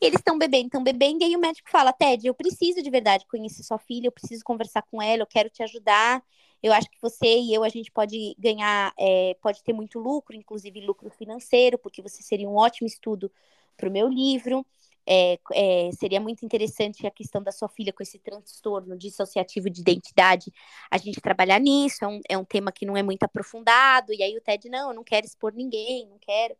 Eles 0.00 0.20
estão 0.20 0.38
bebendo, 0.38 0.66
estão 0.66 0.82
bebendo, 0.82 1.24
e 1.24 1.26
aí 1.26 1.36
o 1.36 1.40
médico 1.40 1.70
fala: 1.70 1.92
Ted, 1.92 2.26
eu 2.26 2.34
preciso 2.34 2.82
de 2.82 2.90
verdade 2.90 3.26
conhecer 3.26 3.62
sua 3.64 3.78
filha, 3.78 4.06
eu 4.06 4.12
preciso 4.12 4.44
conversar 4.44 4.82
com 4.82 5.02
ela, 5.02 5.22
eu 5.22 5.26
quero 5.26 5.50
te 5.50 5.62
ajudar. 5.62 6.22
Eu 6.60 6.72
acho 6.72 6.90
que 6.90 6.98
você 7.00 7.38
e 7.38 7.54
eu, 7.54 7.62
a 7.62 7.68
gente 7.68 7.90
pode 7.90 8.34
ganhar, 8.36 8.92
é, 8.98 9.36
pode 9.40 9.62
ter 9.62 9.72
muito 9.72 9.98
lucro, 10.00 10.34
inclusive 10.34 10.80
lucro 10.80 11.08
financeiro, 11.08 11.78
porque 11.78 12.02
você 12.02 12.20
seria 12.20 12.48
um 12.48 12.56
ótimo 12.56 12.86
estudo 12.86 13.30
para 13.78 13.88
o 13.88 13.92
meu 13.92 14.08
livro. 14.08 14.66
É, 15.10 15.38
é, 15.54 15.90
seria 15.98 16.20
muito 16.20 16.44
interessante 16.44 17.06
a 17.06 17.10
questão 17.10 17.42
da 17.42 17.50
sua 17.50 17.66
filha 17.70 17.94
com 17.94 18.02
esse 18.02 18.18
transtorno 18.18 18.94
dissociativo 18.94 19.70
de 19.70 19.80
identidade, 19.80 20.52
a 20.90 20.98
gente 20.98 21.18
trabalhar 21.18 21.58
nisso, 21.58 22.04
é 22.04 22.08
um, 22.08 22.20
é 22.28 22.36
um 22.36 22.44
tema 22.44 22.70
que 22.70 22.84
não 22.84 22.94
é 22.94 23.02
muito 23.02 23.22
aprofundado, 23.22 24.12
e 24.12 24.22
aí 24.22 24.36
o 24.36 24.40
Ted, 24.42 24.68
não, 24.68 24.90
eu 24.90 24.94
não 24.94 25.02
quero 25.02 25.24
expor 25.24 25.54
ninguém, 25.54 26.06
não 26.06 26.18
quero 26.18 26.54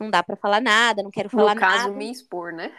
não 0.00 0.10
dá 0.10 0.22
para 0.22 0.34
falar 0.34 0.62
nada, 0.62 1.02
não 1.02 1.10
quero 1.10 1.28
falar 1.28 1.54
no 1.54 1.60
nada. 1.60 1.76
No 1.76 1.82
caso, 1.82 1.94
me 1.94 2.10
expor, 2.10 2.52
né? 2.54 2.72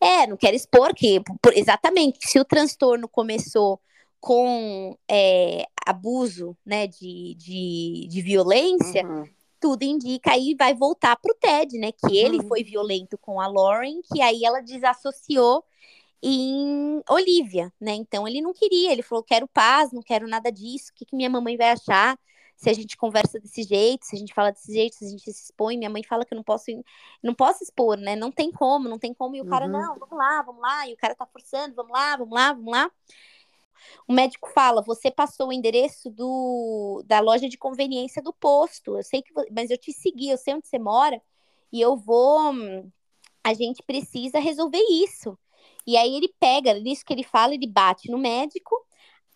É, 0.00 0.26
não 0.26 0.36
quero 0.36 0.56
expor 0.56 0.94
que, 0.94 1.20
por, 1.42 1.52
exatamente, 1.54 2.26
se 2.26 2.40
o 2.40 2.44
transtorno 2.44 3.06
começou 3.06 3.78
com 4.18 4.96
é, 5.08 5.64
abuso, 5.86 6.56
né, 6.64 6.86
de, 6.86 7.34
de, 7.36 8.08
de 8.08 8.22
violência, 8.22 9.04
uhum. 9.06 9.28
Tudo 9.60 9.82
indica 9.82 10.32
aí 10.32 10.54
vai 10.58 10.74
voltar 10.74 11.16
pro 11.16 11.34
Ted, 11.34 11.78
né, 11.78 11.92
que 11.92 12.06
uhum. 12.06 12.12
ele 12.14 12.42
foi 12.44 12.62
violento 12.62 13.18
com 13.18 13.40
a 13.40 13.46
Lauren, 13.46 14.00
que 14.02 14.20
aí 14.20 14.44
ela 14.44 14.60
desassociou 14.60 15.64
em 16.22 17.02
Olivia, 17.08 17.72
né, 17.80 17.94
então 17.94 18.26
ele 18.26 18.40
não 18.40 18.52
queria, 18.52 18.92
ele 18.92 19.02
falou, 19.02 19.22
quero 19.22 19.46
paz, 19.48 19.92
não 19.92 20.02
quero 20.02 20.26
nada 20.28 20.50
disso, 20.50 20.90
o 20.90 20.94
que, 20.94 21.04
que 21.04 21.16
minha 21.16 21.30
mamãe 21.30 21.56
vai 21.56 21.70
achar? 21.70 22.18
se 22.58 22.68
a 22.68 22.72
gente 22.72 22.96
conversa 22.96 23.38
desse 23.38 23.62
jeito, 23.62 24.04
se 24.04 24.16
a 24.16 24.18
gente 24.18 24.34
fala 24.34 24.50
desse 24.50 24.72
jeito, 24.72 24.96
se 24.96 25.04
a 25.04 25.08
gente 25.08 25.32
se 25.32 25.44
expõe, 25.44 25.78
minha 25.78 25.88
mãe 25.88 26.02
fala 26.02 26.24
que 26.24 26.34
eu 26.34 26.36
não 26.36 26.42
posso, 26.42 26.66
não 27.22 27.32
posso 27.32 27.62
expor, 27.62 27.96
né? 27.96 28.16
Não 28.16 28.32
tem 28.32 28.50
como, 28.50 28.88
não 28.88 28.98
tem 28.98 29.14
como. 29.14 29.36
E 29.36 29.40
o 29.40 29.46
cara, 29.46 29.66
uhum. 29.66 29.70
não, 29.70 29.96
vamos 29.96 30.18
lá, 30.18 30.42
vamos 30.42 30.60
lá. 30.60 30.88
E 30.88 30.92
o 30.92 30.96
cara 30.96 31.14
tá 31.14 31.24
forçando, 31.24 31.76
vamos 31.76 31.92
lá, 31.92 32.16
vamos 32.16 32.34
lá, 32.34 32.52
vamos 32.52 32.72
lá. 32.72 32.90
O 34.06 34.12
médico 34.12 34.48
fala: 34.50 34.82
você 34.82 35.10
passou 35.10 35.48
o 35.48 35.52
endereço 35.52 36.10
do, 36.10 37.02
da 37.06 37.20
loja 37.20 37.48
de 37.48 37.58
conveniência 37.58 38.22
do 38.22 38.32
posto. 38.32 38.96
Eu 38.96 39.02
sei 39.02 39.22
que, 39.22 39.32
mas 39.50 39.70
eu 39.70 39.78
te 39.78 39.92
segui, 39.92 40.30
eu 40.30 40.38
sei 40.38 40.54
onde 40.54 40.68
você 40.68 40.78
mora 40.78 41.20
e 41.72 41.80
eu 41.80 41.96
vou. 41.96 42.52
A 43.44 43.54
gente 43.54 43.82
precisa 43.82 44.38
resolver 44.38 44.82
isso. 44.90 45.38
E 45.86 45.96
aí 45.96 46.14
ele 46.16 46.28
pega, 46.38 46.74
nisso 46.74 47.04
que 47.04 47.12
ele 47.12 47.22
fala, 47.22 47.54
ele 47.54 47.66
bate 47.66 48.10
no 48.10 48.18
médico 48.18 48.76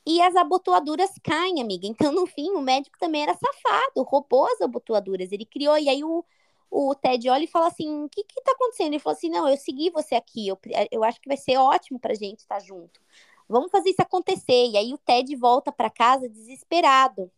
e 0.06 0.20
as 0.20 0.34
abotoaduras 0.34 1.10
caem, 1.22 1.60
amiga. 1.60 1.86
Então, 1.86 2.12
no 2.12 2.26
fim, 2.26 2.50
o 2.50 2.60
médico 2.60 2.98
também 2.98 3.22
era 3.22 3.34
safado, 3.34 4.02
roubou 4.02 4.46
as 4.46 4.60
abotoaduras. 4.60 5.30
Ele 5.32 5.46
criou, 5.46 5.78
e 5.78 5.88
aí 5.88 6.02
o, 6.02 6.24
o 6.70 6.94
Ted 6.94 7.28
olha 7.30 7.44
e 7.44 7.48
fala 7.48 7.68
assim: 7.68 8.04
o 8.04 8.08
que 8.08 8.24
que 8.24 8.42
tá 8.42 8.52
acontecendo? 8.52 8.88
Ele 8.88 8.98
falou 8.98 9.16
assim: 9.16 9.30
não, 9.30 9.48
eu 9.48 9.56
segui 9.56 9.90
você 9.90 10.14
aqui, 10.14 10.48
eu, 10.48 10.58
eu 10.90 11.04
acho 11.04 11.20
que 11.20 11.28
vai 11.28 11.36
ser 11.36 11.56
ótimo 11.56 12.00
pra 12.00 12.14
gente 12.14 12.40
estar 12.40 12.60
junto. 12.60 13.00
Vamos 13.52 13.70
fazer 13.70 13.90
isso 13.90 14.02
acontecer. 14.02 14.70
E 14.70 14.76
aí 14.76 14.92
o 14.92 14.98
Ted 14.98 15.34
volta 15.36 15.70
para 15.70 15.90
casa 15.90 16.28
desesperado, 16.28 17.30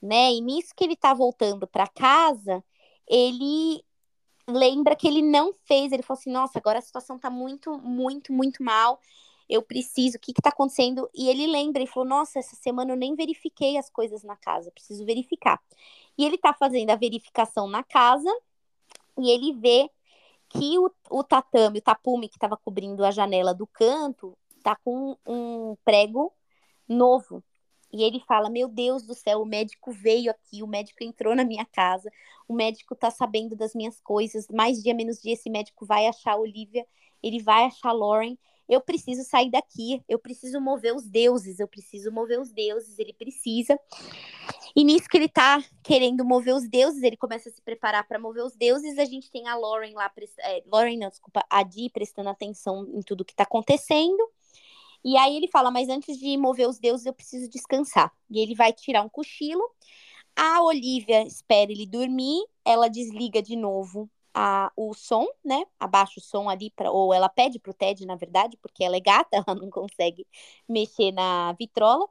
né? 0.00 0.32
E 0.32 0.40
nisso 0.40 0.74
que 0.76 0.84
ele 0.84 0.96
tá 0.96 1.12
voltando 1.12 1.66
para 1.66 1.86
casa, 1.86 2.64
ele 3.06 3.84
lembra 4.48 4.96
que 4.96 5.06
ele 5.06 5.22
não 5.22 5.52
fez. 5.64 5.92
Ele 5.92 6.02
falou 6.02 6.18
assim: 6.18 6.30
nossa, 6.30 6.58
agora 6.58 6.78
a 6.78 6.82
situação 6.82 7.18
tá 7.18 7.28
muito, 7.28 7.78
muito, 7.78 8.32
muito 8.32 8.62
mal 8.62 9.00
eu 9.48 9.62
preciso, 9.62 10.18
o 10.18 10.20
que 10.20 10.32
está 10.32 10.50
acontecendo? 10.50 11.08
E 11.14 11.28
ele 11.28 11.46
lembra 11.46 11.82
e 11.82 11.86
falou: 11.86 12.08
Nossa, 12.08 12.38
essa 12.38 12.54
semana 12.56 12.92
eu 12.92 12.96
nem 12.96 13.14
verifiquei 13.14 13.78
as 13.78 13.88
coisas 13.88 14.22
na 14.22 14.36
casa, 14.36 14.70
preciso 14.70 15.04
verificar. 15.06 15.60
E 16.16 16.24
ele 16.24 16.34
está 16.34 16.52
fazendo 16.52 16.90
a 16.90 16.96
verificação 16.96 17.66
na 17.66 17.82
casa 17.82 18.30
e 19.18 19.30
ele 19.30 19.52
vê 19.54 19.90
que 20.48 20.78
o, 20.78 20.90
o 21.10 21.24
tatame, 21.24 21.78
o 21.78 21.82
tapume 21.82 22.28
que 22.28 22.36
estava 22.36 22.56
cobrindo 22.56 23.04
a 23.04 23.10
janela 23.10 23.54
do 23.54 23.66
canto, 23.66 24.36
tá 24.68 24.76
com 24.84 25.16
um 25.26 25.76
prego 25.84 26.32
novo. 26.86 27.42
E 27.92 28.02
ele 28.02 28.20
fala: 28.20 28.50
Meu 28.50 28.68
Deus 28.68 29.02
do 29.02 29.14
céu, 29.14 29.40
o 29.40 29.46
médico 29.46 29.90
veio 29.90 30.30
aqui, 30.30 30.62
o 30.62 30.66
médico 30.66 31.02
entrou 31.02 31.34
na 31.34 31.44
minha 31.44 31.64
casa, 31.64 32.10
o 32.46 32.54
médico 32.54 32.94
tá 32.94 33.10
sabendo 33.10 33.56
das 33.56 33.74
minhas 33.74 34.00
coisas. 34.00 34.46
Mais 34.48 34.82
dia, 34.82 34.94
menos 34.94 35.20
dia, 35.22 35.32
esse 35.32 35.48
médico 35.48 35.86
vai 35.86 36.06
achar 36.06 36.32
a 36.32 36.38
Olivia, 36.38 36.86
ele 37.22 37.42
vai 37.42 37.64
achar 37.64 37.90
a 37.90 37.92
Lauren 37.92 38.36
eu 38.68 38.82
preciso 38.82 39.24
sair 39.24 39.50
daqui, 39.50 40.04
eu 40.06 40.18
preciso 40.18 40.60
mover 40.60 40.94
os 40.94 41.08
deuses, 41.08 41.58
eu 41.58 41.66
preciso 41.66 42.12
mover 42.12 42.38
os 42.38 42.52
deuses, 42.52 42.98
ele 42.98 43.14
precisa. 43.14 43.80
E 44.76 44.84
nisso 44.84 45.08
que 45.08 45.16
ele 45.16 45.28
tá 45.28 45.64
querendo 45.82 46.22
mover 46.24 46.54
os 46.54 46.68
deuses, 46.68 47.02
ele 47.02 47.16
começa 47.16 47.48
a 47.48 47.52
se 47.52 47.62
preparar 47.62 48.06
para 48.06 48.18
mover 48.18 48.44
os 48.44 48.54
deuses. 48.54 48.98
A 48.98 49.06
gente 49.06 49.30
tem 49.30 49.48
a 49.48 49.56
Lauren 49.56 49.94
lá, 49.94 50.12
é, 50.40 50.62
Lauren 50.66 50.98
não, 50.98 51.08
desculpa, 51.08 51.42
a 51.48 51.62
Dee 51.62 51.88
prestando 51.88 52.28
atenção 52.28 52.86
em 52.92 53.00
tudo 53.00 53.24
que 53.24 53.34
tá 53.34 53.44
acontecendo. 53.44 54.22
E 55.04 55.16
aí 55.16 55.36
ele 55.36 55.48
fala: 55.48 55.70
Mas 55.70 55.88
antes 55.88 56.18
de 56.18 56.36
mover 56.36 56.68
os 56.68 56.78
deuses, 56.78 57.06
eu 57.06 57.12
preciso 57.14 57.48
descansar. 57.48 58.12
E 58.30 58.40
ele 58.40 58.54
vai 58.54 58.72
tirar 58.72 59.02
um 59.02 59.08
cochilo. 59.08 59.62
A 60.36 60.62
Olivia 60.62 61.22
espera 61.26 61.72
ele 61.72 61.86
dormir, 61.86 62.40
ela 62.64 62.88
desliga 62.88 63.42
de 63.42 63.56
novo 63.56 64.10
a, 64.34 64.70
o 64.76 64.94
som, 64.94 65.26
né? 65.44 65.64
Abaixa 65.80 66.14
o 66.18 66.22
som 66.22 66.48
ali, 66.48 66.70
pra, 66.70 66.90
ou 66.92 67.12
ela 67.12 67.28
pede 67.28 67.58
pro 67.58 67.74
Ted, 67.74 68.06
na 68.06 68.14
verdade, 68.16 68.56
porque 68.62 68.84
ela 68.84 68.96
é 68.96 69.00
gata, 69.00 69.30
ela 69.46 69.54
não 69.56 69.70
consegue 69.70 70.26
mexer 70.68 71.12
na 71.12 71.52
vitrola. 71.54 72.06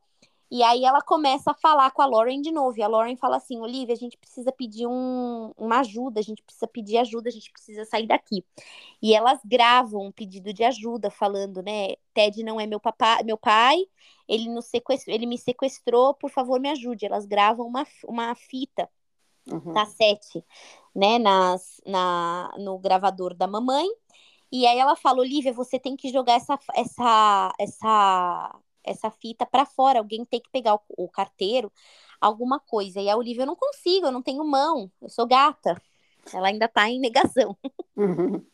E 0.49 0.63
aí 0.63 0.86
ela 0.86 1.01
começa 1.01 1.51
a 1.51 1.53
falar 1.53 1.91
com 1.91 2.01
a 2.01 2.05
Lauren 2.05 2.41
de 2.41 2.51
novo. 2.51 2.77
E 2.77 2.81
a 2.81 2.88
Lauren 2.88 3.17
fala 3.17 3.38
assim: 3.38 3.60
Olivia, 3.60 3.93
a 3.93 3.97
gente 3.97 4.17
precisa 4.17 4.51
pedir 4.51 4.88
um, 4.88 5.51
uma 5.57 5.79
ajuda, 5.79 6.19
a 6.19 6.23
gente 6.23 6.41
precisa 6.41 6.67
pedir 6.67 6.97
ajuda, 6.97 7.29
a 7.29 7.31
gente 7.31 7.51
precisa 7.51 7.83
sair 7.86 8.07
daqui. 8.07 8.45
E 9.01 9.13
elas 9.13 9.39
gravam 9.43 10.05
um 10.05 10.12
pedido 10.12 10.53
de 10.53 10.63
ajuda, 10.63 11.10
falando, 11.10 11.62
né? 11.62 11.95
Ted 12.13 12.43
não 12.43 12.60
é 12.60 12.65
meu 12.65 12.79
papai, 12.79 13.23
meu 13.23 13.38
pai, 13.38 13.86
ele, 14.27 14.49
nos 14.49 14.65
sequestrou, 14.65 15.13
ele 15.15 15.25
me 15.25 15.38
sequestrou, 15.38 16.13
por 16.13 16.29
favor, 16.29 16.60
me 16.60 16.69
ajude. 16.69 17.05
Elas 17.05 17.25
gravam 17.25 17.67
uma, 17.67 17.86
uma 18.05 18.33
fita 18.36 18.89
uhum. 19.51 19.73
cassete, 19.73 20.43
né, 20.95 21.19
nas, 21.19 21.81
na, 21.86 22.53
no 22.57 22.77
gravador 22.77 23.33
da 23.33 23.47
mamãe. 23.47 23.88
E 24.51 24.65
aí 24.65 24.77
ela 24.79 24.95
fala, 24.95 25.19
Olivia, 25.19 25.51
você 25.51 25.77
tem 25.79 25.95
que 25.95 26.10
jogar 26.10 26.33
essa, 26.33 26.57
essa, 26.73 27.53
essa, 27.60 28.60
essa 28.88 29.12
fita 29.12 29.45
para 29.45 29.65
fora. 29.65 30.00
Alguém 30.00 30.26
tem 30.26 30.39
que 30.39 30.50
pegar 30.50 30.76
o, 30.76 30.82
o, 30.97 31.10
carteiro, 31.10 31.71
alguma 32.19 32.60
coisa. 32.60 33.02
E 33.02 33.10
a 33.10 33.17
Olivia, 33.17 33.43
eu 33.43 33.47
não 33.47 33.56
consigo, 33.56 34.08
eu 34.08 34.12
não 34.12 34.21
tenho 34.21 34.43
mão, 34.45 34.91
eu 35.02 35.10
sou 35.10 35.28
gata. 35.28 35.82
Ela 36.34 36.47
ainda 36.50 36.67
tá 36.67 36.89
em 36.89 37.00
negação. 37.00 37.56
Uhum. 37.97 38.45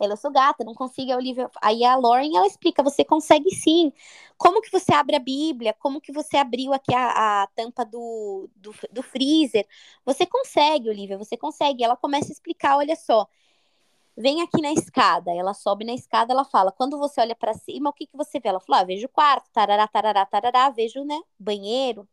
Ela, 0.00 0.14
eu 0.14 0.16
sou 0.16 0.32
gata, 0.32 0.64
não 0.64 0.74
consigo. 0.74 1.12
A 1.12 1.16
Olivia... 1.16 1.50
Aí 1.62 1.84
a 1.84 1.96
Lauren, 1.96 2.36
ela 2.36 2.46
explica, 2.46 2.82
você 2.82 3.04
consegue 3.04 3.50
sim. 3.54 3.92
Como 4.36 4.60
que 4.60 4.70
você 4.70 4.92
abre 4.92 5.16
a 5.16 5.20
Bíblia? 5.20 5.74
Como 5.74 6.00
que 6.00 6.12
você 6.12 6.36
abriu 6.36 6.72
aqui 6.72 6.94
a, 6.94 7.42
a 7.42 7.46
tampa 7.48 7.84
do, 7.84 8.48
do, 8.56 8.74
do 8.90 9.02
freezer? 9.02 9.66
Você 10.04 10.26
consegue, 10.26 10.88
Olivia, 10.88 11.18
você 11.18 11.36
consegue. 11.36 11.84
Ela 11.84 11.96
começa 11.96 12.28
a 12.28 12.32
explicar, 12.32 12.76
olha 12.76 12.96
só. 12.96 13.28
Vem 14.16 14.42
aqui 14.42 14.60
na 14.60 14.72
escada. 14.72 15.32
Ela 15.34 15.54
sobe 15.54 15.84
na 15.84 15.94
escada, 15.94 16.32
ela 16.32 16.44
fala, 16.44 16.72
quando 16.72 16.98
você 16.98 17.20
olha 17.20 17.34
para 17.36 17.54
cima, 17.54 17.90
o 17.90 17.92
que 17.92 18.06
que 18.06 18.16
você 18.16 18.38
vê? 18.40 18.48
Ela 18.48 18.60
fala, 18.60 18.80
ah, 18.80 18.84
vejo 18.84 19.06
o 19.06 19.08
quarto, 19.08 19.50
tarará, 19.52 19.88
tarará, 19.88 20.26
tarará, 20.26 20.70
vejo, 20.70 21.04
né, 21.04 21.20
banheiro. 21.38 22.08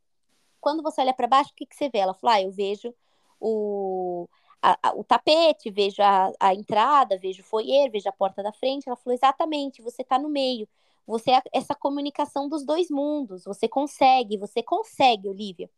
Quando 0.61 0.83
você 0.83 1.01
olha 1.01 1.13
para 1.13 1.27
baixo, 1.27 1.51
o 1.51 1.55
que 1.55 1.65
que 1.65 1.75
você 1.75 1.89
vê? 1.89 1.99
Ela 1.99 2.13
fala, 2.13 2.35
ah, 2.35 2.41
eu 2.43 2.51
vejo 2.51 2.93
o 3.39 4.27
a, 4.61 4.77
a, 4.89 4.95
o 4.95 5.03
tapete, 5.03 5.69
vejo 5.71 6.01
a, 6.01 6.31
a 6.39 6.53
entrada, 6.53 7.17
vejo 7.17 7.41
o 7.41 7.45
foyer, 7.45 7.89
vejo 7.91 8.09
a 8.09 8.11
porta 8.11 8.43
da 8.43 8.51
frente. 8.53 8.87
Ela 8.87 8.95
falou: 8.97 9.13
exatamente, 9.15 9.81
você 9.81 10.01
está 10.01 10.19
no 10.19 10.29
meio. 10.29 10.67
Você 11.07 11.31
é 11.31 11.41
essa 11.53 11.73
comunicação 11.75 12.47
dos 12.49 12.63
dois 12.65 12.89
mundos. 12.89 13.45
Você 13.45 13.67
consegue, 13.67 14.37
você 14.37 14.61
consegue, 14.63 15.27
Olivia. 15.29 15.69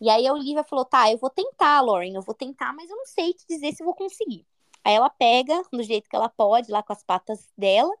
E 0.00 0.10
aí 0.10 0.26
a 0.26 0.32
Olivia 0.32 0.64
falou: 0.64 0.84
tá, 0.84 1.10
eu 1.10 1.18
vou 1.18 1.30
tentar, 1.30 1.80
Lauren, 1.82 2.14
eu 2.14 2.22
vou 2.22 2.34
tentar, 2.34 2.72
mas 2.74 2.90
eu 2.90 2.96
não 2.96 3.06
sei 3.06 3.34
te 3.34 3.46
dizer 3.48 3.72
se 3.74 3.84
vou 3.84 3.94
conseguir. 3.94 4.46
Aí 4.86 4.94
ela 4.94 5.10
pega, 5.10 5.64
do 5.72 5.82
jeito 5.82 6.08
que 6.08 6.14
ela 6.14 6.28
pode, 6.28 6.70
lá 6.70 6.80
com 6.80 6.92
as 6.92 7.02
patas 7.02 7.48
dela, 7.58 7.92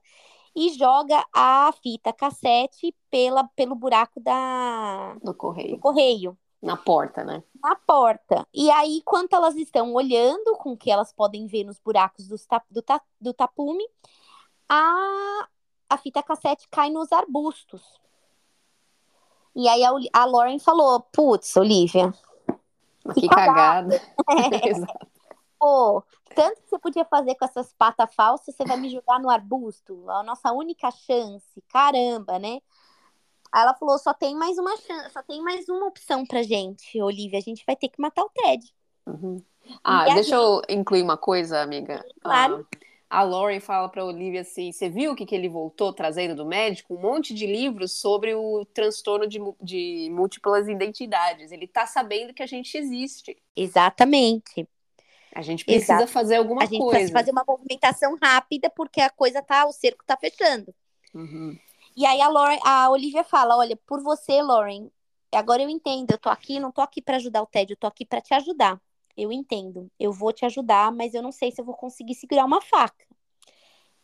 e 0.54 0.72
joga 0.74 1.20
a 1.34 1.72
fita 1.82 2.12
cassete 2.12 2.94
pela, 3.10 3.42
pelo 3.56 3.74
buraco 3.74 4.20
da, 4.20 5.14
Do 5.20 5.34
correio. 5.34 5.74
do 5.74 5.80
correio, 5.80 6.38
Na 6.62 6.76
porta, 6.76 7.24
né? 7.24 7.42
na 7.60 7.74
porta. 7.74 8.46
E 8.54 8.70
aí, 8.70 8.98
enquanto 8.98 9.32
elas 9.34 9.56
estão 9.56 9.92
olhando, 9.94 10.56
com 10.58 10.74
o 10.74 10.76
que 10.76 10.88
elas 10.88 11.12
podem 11.12 11.48
ver 11.48 11.64
nos 11.64 11.80
buracos 11.80 12.28
do, 12.28 12.36
ta- 12.82 13.02
do 13.20 13.34
tapume, 13.34 13.84
a, 14.68 15.48
a 15.90 15.98
fita 15.98 16.22
cassete 16.22 16.68
cai 16.70 16.88
nos 16.88 17.10
arbustos. 17.10 17.82
E 19.56 19.66
aí 19.68 19.82
a, 19.84 19.90
a 20.12 20.24
Lauren 20.24 20.60
falou: 20.60 21.00
Putz, 21.12 21.56
Olivia, 21.56 22.14
Que 23.12 23.22
que 23.22 23.28
cagada. 23.28 24.00
É. 24.30 24.68
Exato. 24.70 25.15
Pô, 25.58 26.02
tanto 26.34 26.62
que 26.62 26.68
você 26.68 26.78
podia 26.78 27.04
fazer 27.04 27.34
com 27.34 27.44
essas 27.44 27.72
patas 27.72 28.14
falsas, 28.14 28.54
você 28.54 28.64
vai 28.64 28.76
me 28.76 28.90
jogar 28.90 29.18
no 29.18 29.30
arbusto. 29.30 30.08
A 30.10 30.22
nossa 30.22 30.52
única 30.52 30.90
chance. 30.90 31.62
Caramba, 31.68 32.38
né? 32.38 32.60
Aí 33.52 33.62
ela 33.62 33.74
falou: 33.74 33.98
só 33.98 34.12
tem 34.12 34.34
mais 34.34 34.58
uma 34.58 34.76
chance, 34.76 35.10
só 35.10 35.22
tem 35.22 35.42
mais 35.42 35.68
uma 35.68 35.86
opção 35.86 36.26
pra 36.26 36.42
gente, 36.42 37.00
Olivia. 37.00 37.38
A 37.38 37.42
gente 37.42 37.64
vai 37.66 37.76
ter 37.76 37.88
que 37.88 38.00
matar 38.00 38.22
o 38.22 38.30
Ted. 38.30 38.64
Uhum. 39.06 39.42
Ah, 39.82 40.08
E 40.08 40.14
deixa 40.14 40.34
eu 40.34 40.62
incluir 40.68 41.02
uma 41.02 41.16
coisa, 41.16 41.60
amiga. 41.60 42.04
Claro. 42.22 42.66
Ah, 42.70 42.76
a 43.08 43.22
Lauren 43.22 43.60
fala 43.60 43.88
pra 43.88 44.04
Olivia 44.04 44.40
assim: 44.40 44.72
você 44.72 44.88
viu 44.88 45.12
o 45.12 45.16
que, 45.16 45.24
que 45.24 45.34
ele 45.34 45.48
voltou 45.48 45.92
trazendo 45.92 46.34
do 46.34 46.44
médico? 46.44 46.94
Um 46.94 47.00
monte 47.00 47.32
de 47.32 47.46
livros 47.46 47.92
sobre 47.92 48.34
o 48.34 48.64
transtorno 48.66 49.26
de, 49.28 49.38
de 49.62 50.08
múltiplas 50.10 50.68
identidades. 50.68 51.52
Ele 51.52 51.66
tá 51.66 51.86
sabendo 51.86 52.34
que 52.34 52.42
a 52.42 52.46
gente 52.46 52.76
existe. 52.76 53.36
Exatamente. 53.56 54.68
A 55.36 55.42
gente 55.42 55.66
precisa 55.66 55.92
Exato. 55.96 56.10
fazer 56.10 56.36
alguma 56.36 56.62
a 56.62 56.64
gente 56.64 56.78
coisa. 56.78 56.92
precisa 56.92 57.12
fazer 57.12 57.30
uma 57.30 57.44
movimentação 57.46 58.16
rápida 58.22 58.70
porque 58.70 59.02
a 59.02 59.10
coisa 59.10 59.42
tá, 59.42 59.66
o 59.66 59.72
cerco 59.72 60.02
tá 60.06 60.16
fechando. 60.16 60.74
Uhum. 61.14 61.58
E 61.94 62.06
aí 62.06 62.22
a 62.22 62.28
Lauren, 62.28 62.58
a 62.64 62.88
Olivia 62.88 63.22
fala: 63.22 63.54
"Olha, 63.58 63.76
por 63.86 64.02
você, 64.02 64.40
Lauren, 64.40 64.90
agora 65.30 65.62
eu 65.62 65.68
entendo, 65.68 66.10
eu 66.10 66.16
tô 66.16 66.30
aqui, 66.30 66.58
não 66.58 66.72
tô 66.72 66.80
aqui 66.80 67.02
pra 67.02 67.16
ajudar 67.16 67.42
o 67.42 67.46
Ted, 67.46 67.70
eu 67.70 67.76
tô 67.76 67.86
aqui 67.86 68.06
pra 68.06 68.22
te 68.22 68.32
ajudar. 68.32 68.80
Eu 69.14 69.30
entendo. 69.30 69.90
Eu 70.00 70.10
vou 70.10 70.32
te 70.32 70.46
ajudar, 70.46 70.90
mas 70.90 71.12
eu 71.12 71.20
não 71.20 71.30
sei 71.32 71.52
se 71.52 71.60
eu 71.60 71.66
vou 71.66 71.74
conseguir 71.74 72.14
segurar 72.14 72.46
uma 72.46 72.62
faca." 72.62 73.04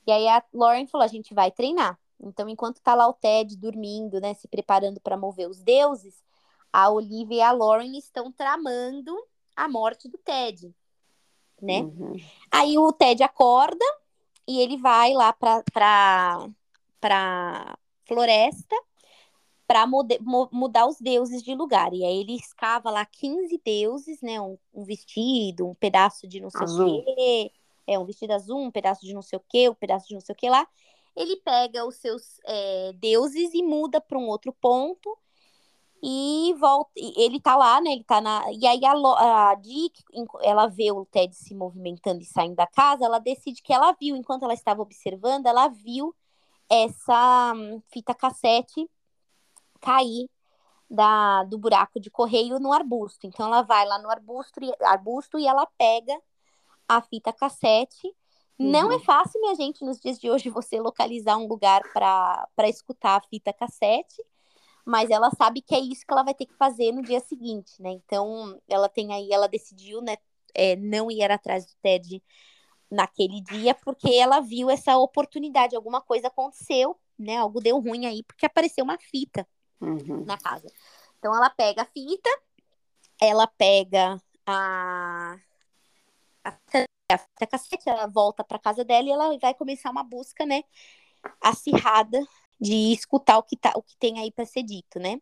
E 0.06 0.12
aí 0.12 0.28
a 0.28 0.44
Lauren 0.52 0.86
falou: 0.86 1.06
"A 1.06 1.08
gente 1.08 1.32
vai 1.32 1.50
treinar." 1.50 1.98
Então, 2.20 2.46
enquanto 2.46 2.82
tá 2.82 2.94
lá 2.94 3.08
o 3.08 3.14
Ted 3.14 3.56
dormindo, 3.56 4.20
né, 4.20 4.34
se 4.34 4.46
preparando 4.46 5.00
pra 5.00 5.16
mover 5.16 5.48
os 5.48 5.62
deuses, 5.62 6.22
a 6.70 6.90
Olivia 6.90 7.38
e 7.38 7.40
a 7.40 7.52
Lauren 7.52 7.96
estão 7.96 8.30
tramando 8.30 9.16
a 9.56 9.66
morte 9.66 10.08
do 10.08 10.18
Ted, 10.18 10.74
né? 11.62 11.80
Uhum. 11.80 12.16
Aí 12.50 12.76
o 12.78 12.92
Ted 12.92 13.22
acorda 13.22 13.84
e 14.46 14.60
ele 14.60 14.76
vai 14.76 15.12
lá 15.14 15.32
pra, 15.32 15.62
pra, 15.72 16.48
pra 17.00 17.78
floresta 18.04 18.76
mu- 20.20 20.48
mudar 20.52 20.86
os 20.86 20.98
deuses 21.00 21.42
de 21.42 21.54
lugar. 21.54 21.92
E 21.92 22.04
aí 22.04 22.20
ele 22.20 22.34
escava 22.34 22.90
lá 22.90 23.04
15 23.06 23.60
deuses, 23.64 24.20
né? 24.20 24.40
Um, 24.40 24.58
um 24.74 24.84
vestido, 24.84 25.68
um 25.68 25.74
pedaço 25.74 26.26
de 26.26 26.40
não 26.40 26.50
sei 26.50 26.60
o 26.60 27.04
quê. 27.04 27.52
É, 27.86 27.98
um 27.98 28.04
vestido 28.04 28.32
azul, 28.32 28.58
um 28.58 28.70
pedaço 28.70 29.04
de 29.04 29.12
não 29.12 29.22
sei 29.22 29.38
o 29.38 29.44
quê, 29.48 29.68
um 29.68 29.74
pedaço 29.74 30.06
de 30.08 30.14
não 30.14 30.20
sei 30.20 30.32
o 30.32 30.36
quê 30.36 30.50
lá. 30.50 30.66
Ele 31.16 31.36
pega 31.36 31.84
os 31.86 31.96
seus 31.96 32.38
é, 32.46 32.92
deuses 32.94 33.52
e 33.54 33.62
muda 33.62 34.00
para 34.00 34.18
um 34.18 34.28
outro 34.28 34.52
ponto. 34.52 35.18
E 36.02 36.54
volta, 36.58 36.90
ele 36.96 37.40
tá 37.40 37.56
lá, 37.56 37.80
né? 37.80 37.92
Ele 37.92 38.04
tá 38.04 38.20
na. 38.20 38.44
E 38.52 38.66
aí 38.66 38.80
a, 38.84 38.92
a 39.50 39.54
Dick, 39.54 40.02
ela 40.42 40.66
vê 40.66 40.90
o 40.92 41.06
Ted 41.06 41.34
se 41.34 41.54
movimentando 41.54 42.20
e 42.22 42.24
saindo 42.24 42.56
da 42.56 42.66
casa, 42.66 43.04
ela 43.04 43.20
decide 43.20 43.62
que 43.62 43.72
ela 43.72 43.92
viu, 44.00 44.16
enquanto 44.16 44.42
ela 44.44 44.54
estava 44.54 44.82
observando, 44.82 45.46
ela 45.46 45.68
viu 45.68 46.14
essa 46.68 47.52
hum, 47.54 47.80
fita 47.92 48.14
cassete 48.14 48.88
cair 49.80 50.28
da, 50.90 51.44
do 51.44 51.58
buraco 51.58 52.00
de 52.00 52.10
correio 52.10 52.58
no 52.60 52.72
arbusto. 52.72 53.26
Então 53.26 53.46
ela 53.46 53.62
vai 53.62 53.86
lá 53.86 53.98
no 53.98 54.10
arbusto, 54.10 54.62
e- 54.62 54.74
arbusto 54.84 55.38
e 55.38 55.46
ela 55.46 55.66
pega 55.78 56.18
a 56.88 57.00
fita 57.02 57.32
cassete. 57.32 58.14
Não 58.58 58.88
Uhum. 58.88 58.96
é 58.96 59.00
fácil, 59.00 59.40
minha 59.40 59.54
gente, 59.54 59.84
nos 59.84 60.00
dias 60.00 60.18
de 60.20 60.30
hoje, 60.30 60.50
você 60.50 60.80
localizar 60.80 61.36
um 61.36 61.46
lugar 61.48 61.82
para 61.92 62.68
escutar 62.68 63.16
a 63.16 63.28
fita 63.28 63.52
cassete, 63.52 64.22
mas 64.84 65.10
ela 65.10 65.30
sabe 65.30 65.62
que 65.62 65.74
é 65.74 65.80
isso 65.80 66.04
que 66.06 66.12
ela 66.12 66.22
vai 66.22 66.34
ter 66.34 66.46
que 66.46 66.54
fazer 66.54 66.92
no 66.92 67.02
dia 67.02 67.20
seguinte, 67.20 67.80
né? 67.80 67.90
Então 67.92 68.60
ela 68.68 68.88
tem 68.88 69.12
aí, 69.12 69.30
ela 69.32 69.48
decidiu, 69.48 70.00
né, 70.02 70.16
é, 70.54 70.76
não 70.76 71.10
ir 71.10 71.30
atrás 71.30 71.66
do 71.66 71.72
Ted 71.82 72.22
naquele 72.90 73.40
dia, 73.40 73.74
porque 73.74 74.12
ela 74.14 74.40
viu 74.40 74.68
essa 74.68 74.96
oportunidade, 74.98 75.74
alguma 75.74 76.00
coisa 76.00 76.28
aconteceu, 76.28 76.98
né? 77.18 77.36
Algo 77.38 77.60
deu 77.60 77.78
ruim 77.78 78.06
aí, 78.06 78.22
porque 78.22 78.46
apareceu 78.46 78.84
uma 78.84 78.98
fita 78.98 79.46
Uhum. 79.80 80.24
na 80.24 80.38
casa. 80.38 80.68
Então 81.18 81.34
ela 81.34 81.50
pega 81.50 81.82
a 81.82 81.86
fita, 81.86 82.30
ela 83.20 83.46
pega 83.46 84.20
a, 84.46 85.36
a, 86.44 86.50
a 87.12 87.18
fita 87.18 87.46
cassete, 87.46 87.88
ela 87.88 88.06
volta 88.06 88.44
para 88.44 88.58
casa 88.58 88.84
dela 88.84 89.08
e 89.08 89.10
ela 89.10 89.38
vai 89.38 89.54
começar 89.54 89.90
uma 89.90 90.02
busca, 90.02 90.44
né, 90.44 90.62
acirrada 91.40 92.20
de 92.62 92.92
escutar 92.92 93.38
o 93.38 93.42
que 93.42 93.56
tá, 93.56 93.72
o 93.74 93.82
que 93.82 93.96
tem 93.96 94.20
aí 94.20 94.30
para 94.30 94.46
ser 94.46 94.62
dito, 94.62 95.00
né? 95.00 95.20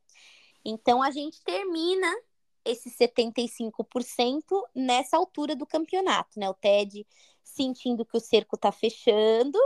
Então 0.63 1.03
a 1.03 1.11
gente 1.11 1.43
termina 1.43 2.07
esses 2.63 2.95
75% 2.95 4.43
nessa 4.75 5.17
altura 5.17 5.57
do 5.57 5.67
campeonato, 5.67 6.39
né? 6.39 6.51
O 6.51 6.55
Ted 6.55 7.07
sentindo 7.43 8.05
que 8.05 8.15
o 8.15 8.21
cerco 8.21 8.59
tá 8.59 8.71
fechando. 8.71 9.59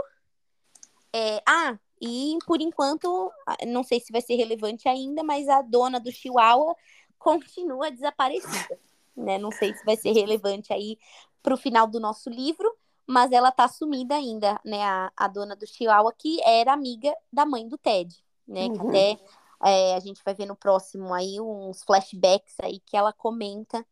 É, 1.11 1.43
ah, 1.45 1.77
e 2.01 2.37
por 2.47 2.61
enquanto, 2.61 3.29
não 3.67 3.83
sei 3.83 3.99
se 3.99 4.09
vai 4.09 4.21
ser 4.21 4.35
relevante 4.35 4.87
ainda, 4.87 5.21
mas 5.21 5.49
a 5.49 5.61
dona 5.61 5.99
do 5.99 6.11
Chihuahua 6.13 6.77
continua 7.19 7.91
desaparecida, 7.91 8.79
né? 9.17 9.37
Não 9.37 9.51
sei 9.51 9.73
se 9.73 9.83
vai 9.83 9.97
ser 9.97 10.13
relevante 10.13 10.71
aí 10.71 10.97
para 11.43 11.53
o 11.53 11.57
final 11.57 11.87
do 11.87 11.99
nosso 11.99 12.29
livro, 12.29 12.73
mas 13.07 13.31
ela 13.31 13.51
tá 13.51 13.67
sumida 13.67 14.15
ainda, 14.15 14.59
né? 14.65 14.83
A, 14.83 15.11
a 15.15 15.27
dona 15.27 15.55
do 15.55 15.67
Chihuahua, 15.67 16.13
que 16.17 16.41
era 16.43 16.73
amiga 16.73 17.15
da 17.31 17.45
mãe 17.45 17.67
do 17.67 17.77
Ted, 17.77 18.15
né? 18.47 18.69
Que 18.69 18.81
Uhum. 18.81 18.89
até 18.89 19.17
é, 19.63 19.95
a 19.95 19.99
gente 19.99 20.21
vai 20.23 20.33
ver 20.33 20.45
no 20.45 20.55
próximo 20.55 21.13
aí 21.13 21.39
uns 21.39 21.83
flashbacks 21.83 22.55
aí 22.61 22.79
que 22.79 22.97
ela 22.97 23.13
comenta, 23.13 23.85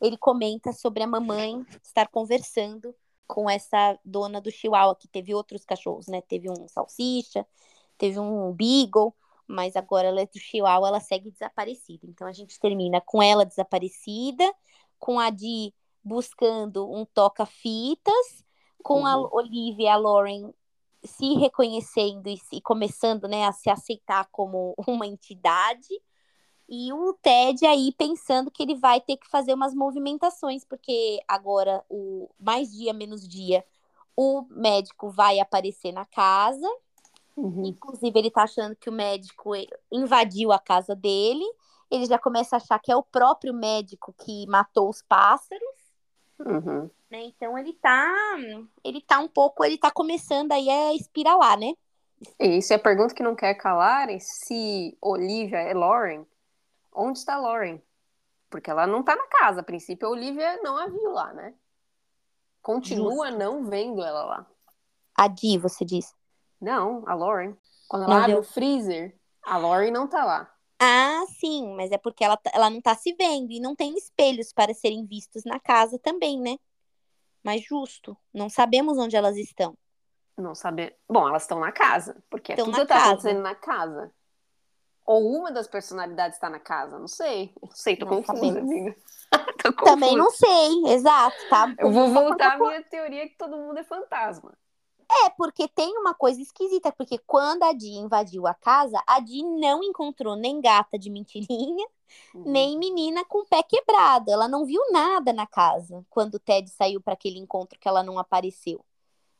ele 0.00 0.16
comenta 0.16 0.72
sobre 0.72 1.02
a 1.02 1.06
mamãe 1.06 1.64
estar 1.82 2.08
conversando 2.08 2.94
com 3.26 3.48
essa 3.48 3.98
dona 4.04 4.40
do 4.40 4.50
Chihuahua, 4.50 4.96
que 4.96 5.08
teve 5.08 5.34
outros 5.34 5.64
cachorros, 5.64 6.06
né? 6.06 6.20
Teve 6.22 6.50
um 6.50 6.68
salsicha, 6.68 7.46
teve 7.98 8.18
um 8.20 8.52
beagle, 8.52 9.14
mas 9.46 9.76
agora 9.76 10.08
ela 10.08 10.20
é 10.20 10.26
do 10.26 10.38
Chihuahua, 10.38 10.88
ela 10.88 11.00
segue 11.00 11.30
desaparecida. 11.30 12.06
Então 12.06 12.26
a 12.26 12.32
gente 12.32 12.58
termina 12.60 13.00
com 13.00 13.22
ela 13.22 13.44
desaparecida, 13.44 14.44
com 14.98 15.18
a 15.18 15.30
Di 15.30 15.74
buscando 16.04 16.90
um 16.90 17.04
toca-fitas, 17.04 18.44
com 18.82 19.06
a 19.06 19.16
Uhum. 19.16 19.28
Olivia 19.32 19.86
e 19.86 19.88
a 19.88 19.96
Lauren 19.96 20.52
se 21.04 21.34
reconhecendo 21.34 22.28
e, 22.28 22.36
se, 22.36 22.60
começando 22.60 23.26
né, 23.26 23.44
a 23.46 23.52
se 23.52 23.68
aceitar 23.68 24.28
como 24.30 24.74
uma 24.86 25.06
entidade. 25.06 25.88
E 26.68 26.92
o 26.92 27.12
Ted 27.14 27.66
aí 27.66 27.92
pensando 27.92 28.50
que 28.50 28.62
ele 28.62 28.76
vai 28.76 29.00
ter 29.00 29.16
que 29.16 29.28
fazer 29.28 29.52
umas 29.52 29.74
movimentações, 29.74 30.64
porque 30.64 31.20
agora, 31.26 31.84
o 31.90 32.30
mais 32.38 32.72
dia 32.72 32.92
menos 32.92 33.28
dia, 33.28 33.64
o 34.16 34.46
médico 34.48 35.10
vai 35.10 35.40
aparecer 35.40 35.92
na 35.92 36.06
casa. 36.06 36.66
Uhum. 37.36 37.64
Inclusive, 37.64 38.18
ele 38.18 38.30
tá 38.30 38.44
achando 38.44 38.76
que 38.76 38.88
o 38.88 38.92
médico 38.92 39.52
invadiu 39.90 40.52
a 40.52 40.58
casa 40.58 40.94
dele. 40.94 41.44
Ele 41.90 42.06
já 42.06 42.18
começa 42.18 42.56
a 42.56 42.58
achar 42.58 42.78
que 42.78 42.92
é 42.92 42.96
o 42.96 43.02
próprio 43.02 43.52
médico 43.52 44.14
que 44.24 44.46
matou 44.46 44.88
os 44.88 45.02
pássaros. 45.02 45.81
Uhum. 46.44 46.90
Né? 47.10 47.24
Então 47.24 47.56
ele 47.58 47.72
tá, 47.74 48.10
ele 48.82 49.00
tá 49.00 49.18
um 49.18 49.28
pouco, 49.28 49.64
ele 49.64 49.78
tá 49.78 49.90
começando 49.90 50.52
aí 50.52 50.68
a 50.68 50.94
espiralar, 50.94 51.58
né? 51.58 51.74
E 52.38 52.58
isso 52.58 52.72
é 52.72 52.76
a 52.76 52.78
pergunta 52.78 53.14
que 53.14 53.22
não 53.22 53.34
quer 53.34 53.54
calar, 53.54 54.08
é 54.08 54.18
se 54.18 54.96
Olivia 55.00 55.58
é 55.58 55.74
Lauren, 55.74 56.24
onde 56.92 57.18
está 57.18 57.36
Lauren? 57.36 57.80
Porque 58.48 58.70
ela 58.70 58.86
não 58.86 59.02
tá 59.02 59.16
na 59.16 59.26
casa, 59.26 59.60
a 59.60 59.64
princípio 59.64 60.06
a 60.06 60.10
Olivia 60.10 60.60
não 60.62 60.76
a 60.76 60.86
viu 60.86 61.10
lá, 61.10 61.32
né? 61.32 61.54
Continua 62.62 63.26
Justo. 63.28 63.38
não 63.38 63.64
vendo 63.64 64.02
ela 64.04 64.24
lá. 64.24 64.46
A 65.16 65.26
Di, 65.26 65.58
você 65.58 65.84
diz. 65.84 66.14
Não, 66.60 67.02
a 67.06 67.14
Lauren. 67.14 67.56
Quando 67.88 68.02
Não 68.06 68.12
ela 68.12 68.20
abre 68.20 68.32
viu? 68.32 68.40
o 68.40 68.44
freezer, 68.44 69.14
a 69.42 69.56
Lauren 69.58 69.90
não 69.90 70.06
tá 70.06 70.24
lá. 70.24 70.51
Ah, 70.84 71.24
sim, 71.38 71.76
mas 71.76 71.92
é 71.92 71.96
porque 71.98 72.24
ela, 72.24 72.36
tá- 72.36 72.50
ela 72.52 72.68
não 72.68 72.80
tá 72.80 72.92
se 72.96 73.12
vendo 73.14 73.52
e 73.52 73.60
não 73.60 73.76
tem 73.76 73.96
espelhos 73.96 74.52
para 74.52 74.74
serem 74.74 75.06
vistos 75.06 75.44
na 75.44 75.60
casa 75.60 75.96
também, 75.96 76.40
né? 76.40 76.56
Mas 77.40 77.62
justo, 77.64 78.16
não 78.34 78.50
sabemos 78.50 78.98
onde 78.98 79.14
elas 79.14 79.36
estão. 79.36 79.78
Não 80.36 80.56
saber. 80.56 80.98
Bom, 81.08 81.28
elas 81.28 81.42
estão 81.42 81.60
na 81.60 81.70
casa, 81.70 82.20
porque 82.28 82.54
Estão 82.54 82.64
tudo 82.66 82.84
tá 82.84 82.94
casa. 82.96 83.10
acontecendo 83.10 83.42
na 83.42 83.54
casa. 83.54 84.12
Ou 85.06 85.24
uma 85.38 85.52
das 85.52 85.68
personalidades 85.68 86.36
está 86.36 86.50
na 86.50 86.58
casa, 86.58 86.98
não 86.98 87.06
sei. 87.06 87.52
Não 87.62 87.70
sei, 87.70 87.96
tô 87.96 88.04
Não 88.06 88.16
confusa, 88.20 88.38
sabemos. 88.40 88.58
amiga. 88.62 88.96
tô 89.62 89.72
confusa. 89.72 89.84
Também 89.84 90.16
não 90.16 90.30
sei, 90.30 90.86
exato, 90.94 91.36
tá? 91.48 91.72
Eu 91.78 91.92
vou 91.92 92.08
voltar 92.08 92.54
à 92.54 92.58
minha 92.58 92.82
teoria 92.82 93.28
que 93.28 93.36
todo 93.36 93.56
mundo 93.56 93.78
é 93.78 93.84
fantasma. 93.84 94.52
É, 95.26 95.30
porque 95.30 95.68
tem 95.68 95.96
uma 95.98 96.14
coisa 96.14 96.40
esquisita, 96.40 96.90
porque 96.92 97.18
quando 97.18 97.62
a 97.64 97.72
Di 97.72 97.90
invadiu 97.92 98.46
a 98.46 98.54
casa, 98.54 99.02
a 99.06 99.20
Di 99.20 99.42
não 99.42 99.82
encontrou 99.82 100.36
nem 100.36 100.60
gata 100.60 100.98
de 100.98 101.10
mentirinha, 101.10 101.86
Uhum. 102.34 102.42
nem 102.44 102.78
menina 102.78 103.24
com 103.24 103.38
o 103.40 103.46
pé 103.46 103.62
quebrado. 103.62 104.30
Ela 104.30 104.48
não 104.48 104.64
viu 104.66 104.80
nada 104.92 105.32
na 105.32 105.46
casa 105.46 106.04
quando 106.10 106.34
o 106.34 106.38
Ted 106.38 106.68
saiu 106.70 107.00
para 107.00 107.14
aquele 107.14 107.38
encontro 107.38 107.78
que 107.78 107.88
ela 107.88 108.02
não 108.02 108.18
apareceu, 108.18 108.84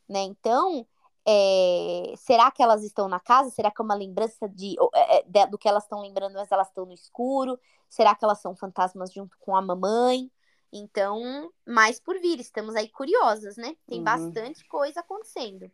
né? 0.07 0.21
Então, 0.23 0.85
é, 1.25 2.13
será 2.17 2.51
que 2.51 2.63
elas 2.63 2.83
estão 2.83 3.07
na 3.07 3.19
casa? 3.19 3.49
Será 3.51 3.71
que 3.71 3.81
é 3.81 3.85
uma 3.85 3.95
lembrança 3.95 4.47
de, 4.49 4.75
é, 4.93 5.19
é, 5.19 5.23
de- 5.23 5.47
do 5.47 5.57
que 5.57 5.67
elas 5.69 5.83
estão 5.83 6.01
lembrando, 6.01 6.33
mas 6.35 6.51
elas 6.51 6.67
estão 6.67 6.85
no 6.85 6.93
escuro? 6.93 7.59
Será 7.89 8.15
que 8.15 8.25
elas 8.25 8.39
são 8.41 8.55
fantasmas 8.55 9.13
junto 9.13 9.37
com 9.39 9.55
a 9.55 9.61
mamãe? 9.61 10.31
Então, 10.75 11.51
mais 11.67 11.99
por 11.99 12.19
vir, 12.19 12.39
estamos 12.39 12.75
aí 12.75 12.89
curiosas, 12.89 13.55
né? 13.57 13.75
Tem 13.87 13.99
Uhum. 13.99 14.03
bastante 14.03 14.65
coisa 14.65 15.01
acontecendo. 15.01 15.69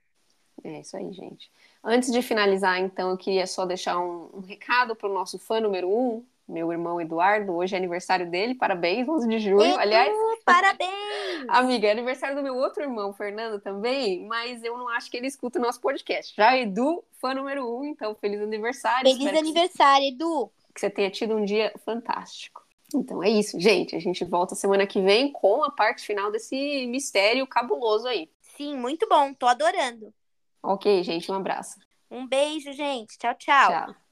É 0.62 0.82
isso 0.82 0.98
aí, 0.98 1.10
gente. 1.14 1.50
Antes 1.82 2.12
de 2.12 2.22
finalizar, 2.22 2.80
então, 2.80 3.12
eu 3.12 3.18
queria 3.18 3.48
só 3.48 3.66
deixar 3.66 3.98
um, 3.98 4.30
um 4.34 4.40
recado 4.42 4.94
para 4.94 5.10
o 5.10 5.14
nosso 5.14 5.40
fã 5.40 5.62
número 5.62 5.90
um, 5.90 6.22
meu 6.46 6.70
irmão 6.74 7.00
Eduardo. 7.00 7.54
Hoje 7.54 7.76
é 7.76 7.78
aniversário 7.78 8.30
dele, 8.30 8.54
parabéns, 8.56 9.08
11 9.08 9.26
de 9.30 9.40
junho. 9.40 9.62
Edu, 9.62 9.80
Aliás, 9.80 10.12
parabéns! 10.44 10.90
amiga, 11.48 11.88
é 11.88 11.92
aniversário 11.92 12.36
do 12.36 12.44
meu 12.44 12.58
outro 12.58 12.84
irmão, 12.84 13.14
Fernando, 13.14 13.62
também, 13.62 14.26
mas 14.26 14.62
eu 14.62 14.78
não 14.78 14.90
acho 14.90 15.10
que 15.10 15.16
ele 15.16 15.28
escuta 15.28 15.60
o 15.60 15.62
nosso 15.62 15.80
podcast. 15.80 16.36
Já 16.36 16.58
Edu, 16.58 17.02
fã 17.22 17.34
número 17.34 17.66
um, 17.66 17.86
então 17.86 18.14
feliz 18.16 18.42
aniversário. 18.42 19.04
Feliz 19.10 19.18
Espero 19.20 19.34
que- 19.38 19.40
aniversário, 19.44 20.08
Edu! 20.08 20.52
que 20.76 20.80
você 20.82 20.90
tenha 20.90 21.10
tido 21.10 21.36
um 21.36 21.46
dia 21.46 21.74
fantástico. 21.86 22.66
Então 22.94 23.24
é 23.24 23.30
isso, 23.30 23.60
gente. 23.60 23.96
A 23.96 24.00
gente 24.00 24.26
volta 24.26 24.56
semana 24.56 24.86
que 24.88 25.02
vem 25.02 25.32
com 25.32 25.64
a 25.64 25.72
parte 25.72 26.06
final 26.06 26.32
desse 26.32 26.88
mistério 26.88 27.46
cabuloso 27.48 28.08
aí. 28.08 28.30
Sim, 28.42 28.76
muito 28.76 29.08
bom, 29.08 29.34
tô 29.34 29.46
adorando. 29.48 30.14
Ok, 30.62 31.04
gente, 31.04 31.32
um 31.32 31.36
abraço. 31.36 31.80
Um 32.12 32.28
beijo, 32.28 32.74
gente. 32.74 33.18
Tchau, 33.18 33.36
tchau. 33.36 33.72
Tchau. 33.72 34.09